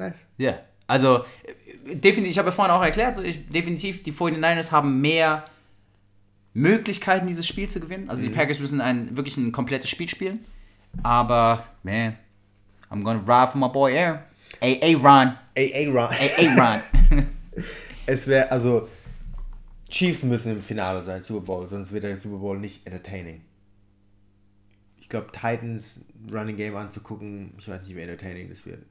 [0.00, 0.26] Nice.
[0.38, 0.58] Ja.
[0.86, 5.00] Also, äh, definitiv, ich habe ja vorhin auch erklärt, so ich, definitiv, die 49ers haben
[5.00, 5.44] mehr
[6.54, 8.08] Möglichkeiten, dieses Spiel zu gewinnen.
[8.08, 10.40] Also, die Packers müssen ein, wirklich ein komplettes Spiel spielen.
[11.02, 12.16] Aber, man,
[12.90, 14.20] I'm gonna ride for my boy Aaron.
[14.60, 15.36] Ey, ey, Ron.
[15.54, 16.08] Ey, ey, Ron.
[16.18, 17.26] Ey, ey, Ron.
[18.06, 18.88] Es wäre, also,
[19.88, 23.42] Chiefs müssen im Finale sein, Super Bowl, sonst wird der Super Bowl nicht entertaining.
[24.98, 26.00] Ich glaube, Titans
[26.32, 28.82] Running Game anzugucken, ich weiß nicht, wie entertaining das wird.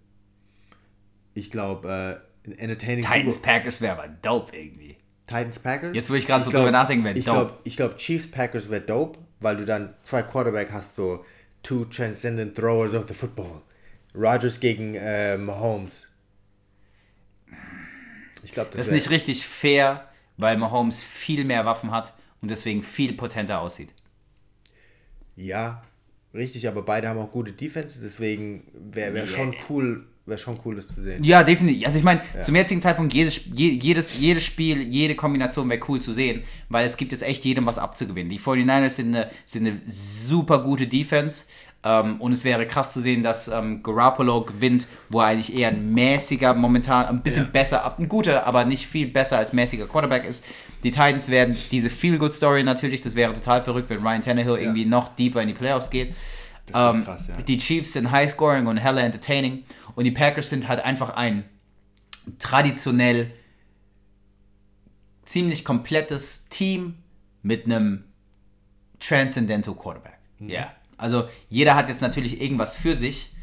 [1.39, 4.97] Ich glaube, äh, entertaining Titans Super Packers wäre aber dope irgendwie.
[5.27, 5.95] Titans Packers.
[5.95, 7.37] Jetzt, wo ich gerade so glaub- drüber nachdenken, Ich dope.
[7.37, 11.23] glaube, ich glaub, Chiefs Packers wäre dope, weil du dann zwei Quarterback hast, so
[11.63, 13.61] two transcendent throwers of the football.
[14.15, 16.07] Rodgers gegen äh, Mahomes.
[18.43, 22.49] Ich glaube, das, Das ist nicht richtig fair, weil Mahomes viel mehr Waffen hat und
[22.49, 23.89] deswegen viel potenter aussieht.
[25.35, 25.83] Ja,
[26.33, 29.35] richtig, aber beide haben auch gute Defense, deswegen wäre wär Yeah.
[29.35, 31.23] schon cool, wäre schon cool, das zu sehen.
[31.23, 31.85] Ja, definitiv.
[31.87, 35.99] Also ich meine, zum jetzigen Zeitpunkt jedes, je- jedes, jedes Spiel, jede Kombination wäre cool
[35.99, 38.29] zu sehen, weil es gibt jetzt echt jedem was abzugewinnen.
[38.29, 41.45] Die 49ers sind eine, sind eine super gute Defense
[41.83, 45.69] ähm, und es wäre krass zu sehen, dass ähm, Garoppolo gewinnt, wo er eigentlich eher
[45.69, 47.49] ein mäßiger, momentan ein bisschen Ja.
[47.51, 50.45] besser, ein guter, aber nicht viel besser als mäßiger Quarterback ist.
[50.83, 55.09] Die Titans werden diese Feel-Good-Story natürlich, das wäre total verrückt, wenn Ryan Tannehill irgendwie noch
[55.15, 56.13] deeper in die Playoffs geht.
[56.73, 57.41] Ähm, krass, ja.
[57.41, 59.63] Die Chiefs sind high-scoring und hella entertaining
[59.95, 61.43] und die Packers sind halt einfach ein
[62.37, 63.31] traditionell
[65.25, 66.95] ziemlich komplettes Team
[67.41, 68.03] mit einem
[68.99, 70.17] transcendental Quarterback.
[70.39, 70.49] Mhm.
[70.49, 70.71] Ja.
[70.97, 73.33] Also jeder hat jetzt natürlich irgendwas für sich.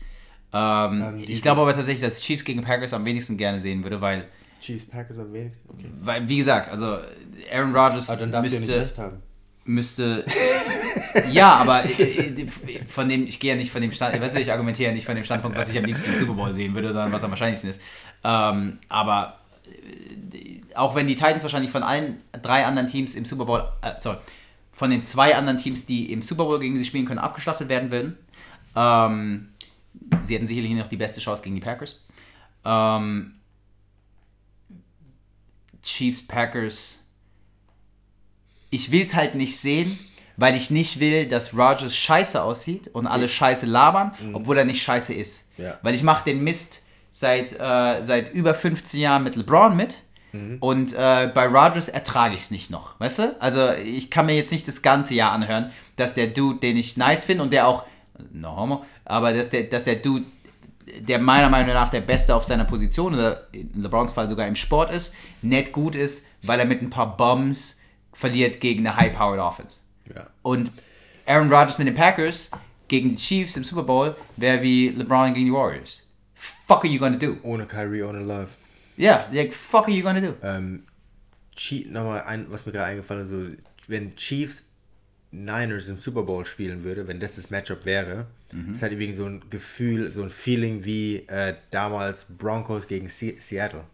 [0.52, 4.00] Ähm, Ähm, ich glaube aber tatsächlich, dass Chiefs gegen Packers am wenigsten gerne sehen würde,
[4.00, 4.26] weil,
[4.60, 5.68] Chiefs Packers am wenigsten?
[5.68, 5.90] Okay.
[6.00, 6.98] weil wie gesagt, also
[7.50, 8.08] Aaron Rodgers
[8.42, 8.90] müsste,
[9.64, 10.24] müsste
[11.30, 12.46] ja, aber äh,
[12.88, 15.06] von dem, ich gehe ja nicht von dem Stand, weißt du, ich argumentiere ja nicht
[15.06, 17.30] von dem Standpunkt, was ich am liebsten im Super Bowl sehen würde, sondern was am
[17.30, 17.80] wahrscheinlichsten ist.
[18.24, 23.44] Ähm, aber äh, auch wenn die Titans wahrscheinlich von allen drei anderen Teams im Super
[23.44, 24.18] Bowl, äh, sorry,
[24.72, 27.90] von den zwei anderen Teams, die im Super Bowl gegen sie spielen können, abgeschlachtet werden
[27.90, 28.18] würden,
[28.74, 29.48] ähm,
[30.22, 32.00] sie hätten sicherlich noch die beste Chance gegen die Packers.
[32.64, 33.34] Ähm,
[35.82, 37.04] Chiefs, Packers.
[38.70, 39.98] Ich will es halt nicht sehen,
[40.36, 44.82] weil ich nicht will, dass Rogers scheiße aussieht und alle scheiße labern, obwohl er nicht
[44.82, 45.48] scheiße ist.
[45.56, 45.78] Ja.
[45.82, 50.02] Weil ich mache den Mist seit, äh, seit über 15 Jahren mit LeBron mit.
[50.60, 53.36] Und äh, bei Rogers ertrage ich es nicht noch, weißt du?
[53.40, 56.96] Also ich kann mir jetzt nicht das ganze Jahr anhören, dass der Dude, den ich
[56.98, 57.84] nice finde und der auch,
[58.32, 60.26] no homo, aber dass der, dass der Dude,
[61.00, 64.56] der meiner Meinung nach der Beste auf seiner Position oder in LeBrons Fall sogar im
[64.56, 67.78] Sport ist, nicht gut ist, weil er mit ein paar Bombs
[68.12, 69.80] verliert gegen eine high-powered Offense.
[70.14, 70.28] Ja.
[70.42, 70.70] Und
[71.26, 72.50] Aaron Rodgers mit den Packers
[72.88, 76.06] gegen die Chiefs im Super Bowl wäre wie LeBron gegen die Warriors.
[76.34, 77.36] Fuck are you gonna do?
[77.42, 78.48] Ohne Kyrie, ohne Love.
[78.96, 80.34] Ja, like, fuck are you gonna do?
[80.42, 80.84] Ähm,
[81.86, 83.46] nochmal ein, was mir gerade eingefallen ist, so,
[83.88, 84.66] wenn Chiefs
[85.32, 88.26] Niners im Super Bowl spielen würde, wenn das das Matchup wäre,
[88.72, 93.34] das hat irgendwie so ein Gefühl, so ein Feeling wie äh, damals Broncos gegen Se
[93.38, 93.84] Seattle.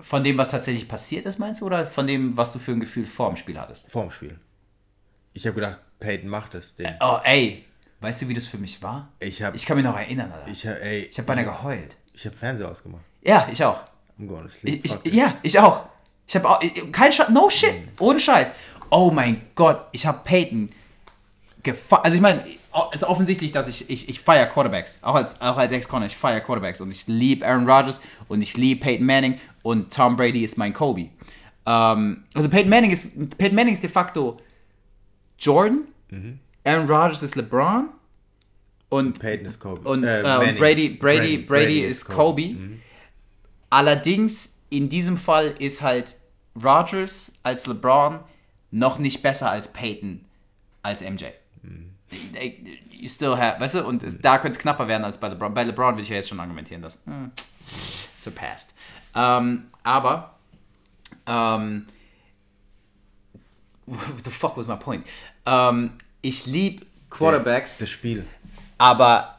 [0.00, 1.66] Von dem, was tatsächlich passiert ist, meinst du?
[1.66, 3.90] Oder von dem, was du für ein Gefühl vor dem Spiel hattest?
[3.90, 4.38] Vorm Spiel.
[5.32, 6.74] Ich habe gedacht, Peyton macht das.
[6.76, 6.94] Den.
[7.00, 7.64] Oh, ey.
[8.00, 9.12] Weißt du, wie das für mich war?
[9.20, 10.48] Ich habe Ich kann mich noch erinnern, Alter.
[10.50, 11.96] ich hab, ey, Ich habe beinahe geheult.
[12.14, 13.02] Ich habe Fernseher ausgemacht.
[13.22, 13.82] Ja, ich auch.
[14.18, 14.84] I'm going to sleep.
[14.84, 15.86] Ich, ich, ja, ich auch.
[16.26, 16.60] Ich habe auch.
[16.92, 17.28] Kein Scheiß.
[17.30, 17.74] No shit.
[17.98, 18.52] Ohne Scheiß.
[18.90, 20.70] Oh mein Gott, ich habe Peyton
[21.62, 22.04] gefeiert.
[22.04, 22.44] Also ich meine,
[22.92, 24.98] es ist offensichtlich, dass ich, ich, ich feiere Quarterbacks.
[25.02, 26.80] Auch als, auch als Ex-Conner, ich feiere Quarterbacks.
[26.80, 30.72] Und ich liebe Aaron Rodgers und ich liebe Peyton Manning und Tom Brady ist mein
[30.72, 31.08] Kobe.
[31.66, 34.40] Ähm, also Peyton Manning ist, Peyton Manning ist de facto
[35.38, 35.84] Jordan,
[36.64, 37.88] Aaron Rodgers ist LeBron
[38.88, 39.88] und Peyton ist Kobe.
[39.88, 42.48] und, Äh, äh, und Brady, Brady, Brady, ist Kobe.
[42.48, 42.80] Mhm.
[43.70, 46.16] Allerdings, in diesem Fall ist halt
[46.62, 48.20] Rodgers als LeBron
[48.70, 50.24] noch nicht besser als Peyton
[50.82, 51.26] als MJ.
[51.62, 51.94] Mhm.
[52.90, 55.54] You still have, weißt du, und es, da könnte es knapper werden als bei LeBron.
[55.54, 57.30] Bei LeBron würde ich ja jetzt schon argumentieren, dass hm,
[58.16, 58.70] surpassed.
[59.14, 60.34] Ähm, aber,
[61.26, 61.86] ähm,
[63.86, 65.06] what the fuck was my point?
[65.46, 65.92] Ähm,
[66.22, 68.26] ich liebe Quarterbacks, Das Spiel.
[68.78, 69.38] aber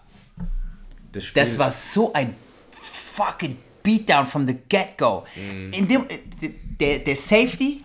[1.12, 1.44] Das Spiel.
[1.44, 2.36] das war so ein
[2.72, 5.26] fucking Beatdown from the get-go.
[5.72, 7.84] In dem, äh, der, der Safety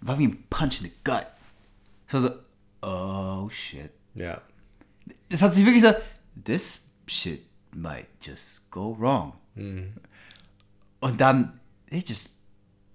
[0.00, 1.26] war wie ein Punch in the gut.
[2.10, 2.30] War so,
[2.82, 3.90] oh shit.
[4.14, 4.40] Ja.
[5.28, 5.92] Es hat sich wirklich so,
[6.44, 7.42] this shit
[7.74, 9.34] might just go wrong.
[11.00, 12.36] Und dann, they just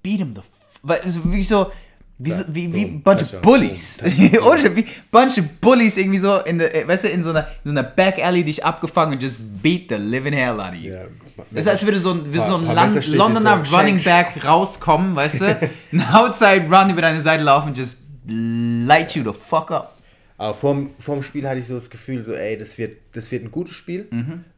[0.02, 0.50] beat him the f
[0.84, 1.72] weil es war wirklich so,
[2.18, 4.00] wie, so, wie, wie Boom, bunch of Bullies.
[4.02, 4.16] Scheiß,
[4.76, 7.70] wie bunch of Bullies irgendwie so in der, weißt du, in so einer, in so
[7.72, 10.94] einer Back Alley dich abgefangen und just beat the living hell out of you.
[10.94, 11.06] Ja.
[11.52, 14.02] Das ist, als würde so ein, so ein Messerstiche Londoner so, Running.
[14.02, 15.70] Back rauskommen, weißt du?
[15.92, 19.98] ein Outside Run über deine Seite laufen, just light you the fuck up.
[20.38, 23.44] Aber vorm, vorm Spiel hatte ich so das Gefühl, so, ey, das wird, das wird
[23.44, 24.08] ein gutes Spiel.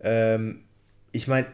[0.01, 0.61] Ähm,
[1.11, 1.47] ich meine,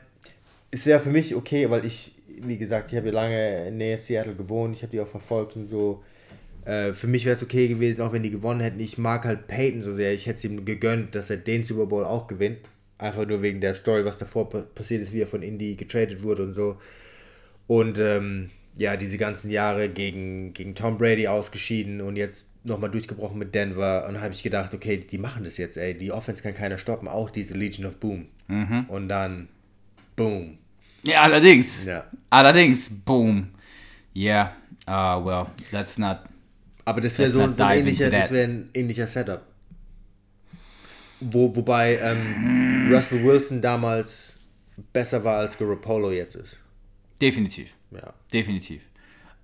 [0.72, 3.98] es wäre für mich okay, weil ich, wie gesagt, ich habe ja lange in Nähe
[3.98, 6.04] Seattle gewohnt, ich habe die auch verfolgt und so.
[6.66, 8.80] Äh, für mich wäre es okay gewesen, auch wenn die gewonnen hätten.
[8.80, 10.14] Ich mag halt Peyton so sehr.
[10.14, 12.60] Ich hätte es ihm gegönnt, dass er den Super Bowl auch gewinnt.
[12.98, 16.24] Einfach nur wegen der Story, was davor pa- passiert ist, wie er von Indy getradet
[16.24, 16.78] wurde und so.
[17.68, 23.38] Und ähm, ja, diese ganzen Jahre gegen, gegen Tom Brady ausgeschieden und jetzt nochmal durchgebrochen
[23.38, 24.06] mit Denver.
[24.08, 25.96] Und dann habe ich gedacht, okay, die machen das jetzt, ey.
[25.96, 28.28] Die Offense kann keiner stoppen, auch diese Legion of Boom.
[28.88, 29.48] Und dann,
[30.16, 30.58] boom.
[31.04, 31.86] Ja, allerdings.
[31.86, 32.06] Ja.
[32.30, 33.50] Allerdings, boom.
[34.16, 34.54] Yeah,
[34.88, 36.20] uh, well, that's not.
[36.86, 39.42] Aber das wäre so, so ein ähnlicher, das wäre ein ähnlicher Setup.
[41.20, 44.40] Wo, wobei ähm, Russell Wilson damals
[44.92, 46.60] besser war, als Garoppolo jetzt ist.
[47.22, 47.74] Definitiv.
[47.94, 48.14] Ja.
[48.32, 48.82] Definitiv.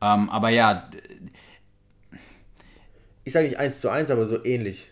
[0.01, 0.89] Ähm, aber ja,
[3.25, 4.89] Ich sage nicht 1 zu 1, aber so ähnlich.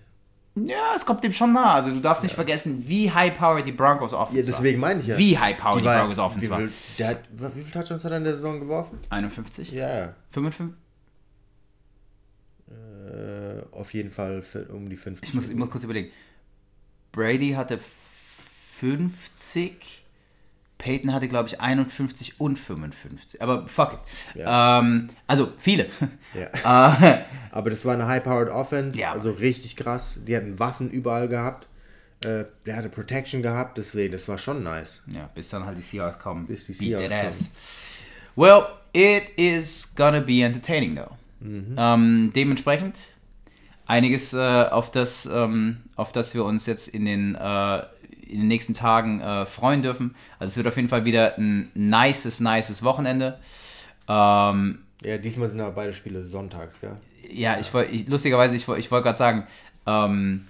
[0.56, 1.76] ja, es kommt dem schon nah.
[1.76, 5.18] Also du darfst nicht vergessen, wie high-powered die Broncos Offense Ja, deswegen meine ich ja.
[5.18, 6.62] Wie high-powered die, war- Broncos Offense wie war.
[7.00, 9.00] der hat, wie viele Touchdowns hat er in der Saison geworfen?
[9.10, 9.72] 51?
[9.72, 10.76] Ja, 55?
[12.70, 14.44] äh, auf jeden Fall
[14.74, 15.30] um die 50.
[15.30, 16.12] Ich muss, ich muss kurz überlegen.
[17.12, 20.06] Brady hatte 50,
[20.78, 23.42] Peyton hatte, glaube ich, 51 und 55.
[23.42, 24.40] Aber fuck it.
[24.40, 24.80] Ja.
[24.80, 25.88] Ähm, also viele.
[26.34, 26.94] Ja.
[27.18, 29.12] äh, Aber das war eine high-powered Offense, Ja.
[29.14, 30.20] also richtig krass.
[30.28, 31.68] Die hatten Waffen überall gehabt.
[32.24, 35.04] Äh, der hatte Protection gehabt, deswegen, das war schon nice.
[35.14, 36.48] ja, bis dann halt die Seahawks kommen.
[36.48, 37.52] Bis die Seahawks ass.
[38.36, 38.64] Well,
[38.94, 41.16] it is gonna be entertaining though.
[41.42, 42.98] Ähm, dementsprechend
[43.86, 47.84] einiges, äh, auf, das, ähm, auf das wir uns jetzt in den, äh,
[48.30, 50.16] in den nächsten Tagen äh, freuen dürfen.
[50.40, 53.40] Also es wird auf jeden Fall wieder ein nices, nices Wochenende.
[54.08, 56.98] Ähm, Ja, diesmal sind aber beide Spiele sonntags, gell?
[57.30, 59.44] ja, ich wollte, lustigerweise, ich, ich wollte gerade sagen,
[59.86, 60.48] ähm,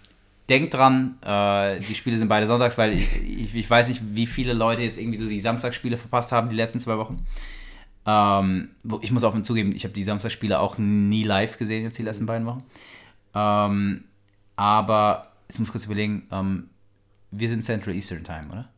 [0.47, 4.27] denkt dran, äh, die Spiele sind beide sonntags, weil ich, ich, ich weiß nicht, wie
[4.27, 7.25] viele Leute jetzt irgendwie so die Samstagsspiele verpasst haben, die letzten zwei Wochen.
[8.05, 8.69] Ähm,
[9.01, 12.25] ich muss offen zugeben, ich habe die Samstagsspiele auch nie live gesehen, jetzt die letzten
[12.25, 12.63] beiden Wochen.
[13.35, 14.03] Ähm,
[14.55, 16.69] aber, ich muss kurz überlegen, ähm,
[17.31, 18.69] wir sind Central Eastern Time, oder?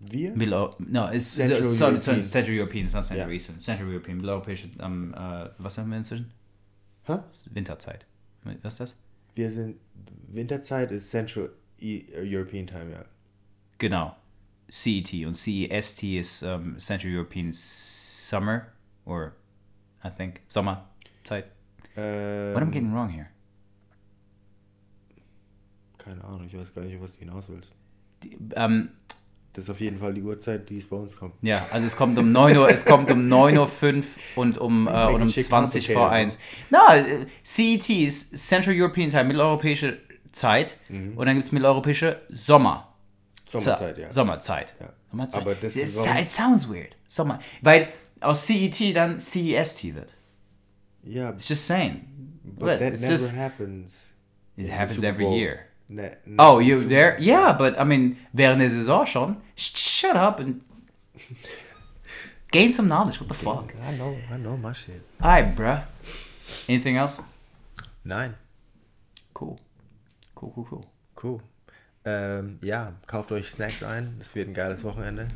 [0.00, 0.32] Wir?
[0.36, 2.24] Middle, no, it's Central Central, sorry, European.
[2.24, 3.34] Central European, it's not Central Ja.
[3.34, 3.58] Eastern.
[3.60, 6.30] Central European, Mitteleuropäische, ähm, äh, was haben wir inzwischen?
[7.04, 7.18] Hä?
[7.52, 8.06] Winterzeit.
[8.62, 8.96] Was ist das?
[9.34, 9.76] Wir sind,
[10.28, 13.04] Winterzeit ist Central E- European Time, ja.
[13.78, 14.14] Genau.
[14.70, 18.66] CET und CEST ist ähm, Central European Summer,
[19.06, 19.32] or
[20.04, 21.46] I think Sommerzeit.
[21.94, 23.28] What am I Ähm, getting wrong here?
[26.04, 27.74] Keine Ahnung, ich weiß gar nicht, auf was du hinaus willst.
[28.22, 28.90] Die, ähm,
[29.52, 31.34] Das ist auf jeden Fall die Uhrzeit, die es bei uns kommt.
[31.42, 34.86] ja, also es kommt um 9 Uhr, es kommt um 9 Uhr 5 und um,
[34.88, 36.38] äh, und um Schick 20 vor complicated.
[36.38, 36.38] 1.
[36.70, 37.04] Na,
[37.44, 39.98] CET ist Central European Time, mitteleuropäische
[40.32, 42.94] Zeit und dann gibt es mitteleuropäische Sommer.
[43.46, 44.10] Sommerzeit, ja.
[44.10, 44.74] Sommerzeit.
[44.80, 44.92] Ja.
[45.10, 45.42] Sommerzeit.
[45.42, 46.96] Aber das ist it sounds weird.
[47.06, 47.38] Sommer.
[47.62, 47.88] Weil
[48.20, 50.12] aus CET dann CEST wird.
[51.04, 52.00] Ja, It's just saying.
[52.42, 54.14] but But that never just, happens.
[54.56, 55.58] it happens every year.
[55.94, 57.16] Ne, ne, Oh, you there?
[57.20, 59.36] Yeah, but I mean, während der Saison schon.
[59.56, 60.60] Sh- Shut up and
[62.50, 63.20] gain some knowledge.
[63.20, 63.72] What the fuck?
[63.80, 65.02] I know, I know my shit.
[65.22, 65.82] Alright, bruh.
[66.68, 67.20] Anything else?
[68.04, 68.34] Nein,
[69.34, 69.56] Cool.
[70.34, 70.84] Cool, cool, cool.
[71.16, 71.40] cool.
[72.04, 74.16] Ähm, ja, kauft euch Snacks ein.
[74.20, 75.28] Es wird ein geiles Wochenende.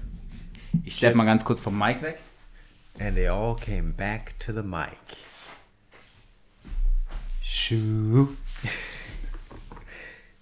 [0.85, 2.19] Ich step mal ganz kurz vom Mic weg.
[3.01, 4.99] And they all came back to the mic.
[7.43, 8.37] Shoo.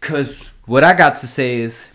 [0.01, 1.87] Cause what I got to say is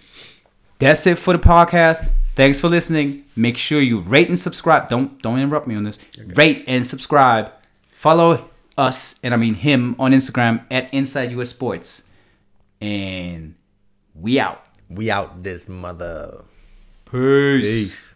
[0.79, 2.09] that's it for the podcast.
[2.35, 3.25] Thanks for listening.
[3.35, 4.87] Make sure you rate and subscribe.
[4.89, 5.99] Don't don't interrupt me on this.
[6.35, 7.51] Rate and subscribe.
[7.93, 12.03] Follow us and I mean him on Instagram at Inside US Sports.
[12.81, 13.55] And
[14.15, 14.63] we out.
[14.89, 16.43] We out this mother.
[17.05, 17.61] Peace.
[17.61, 18.15] Peace.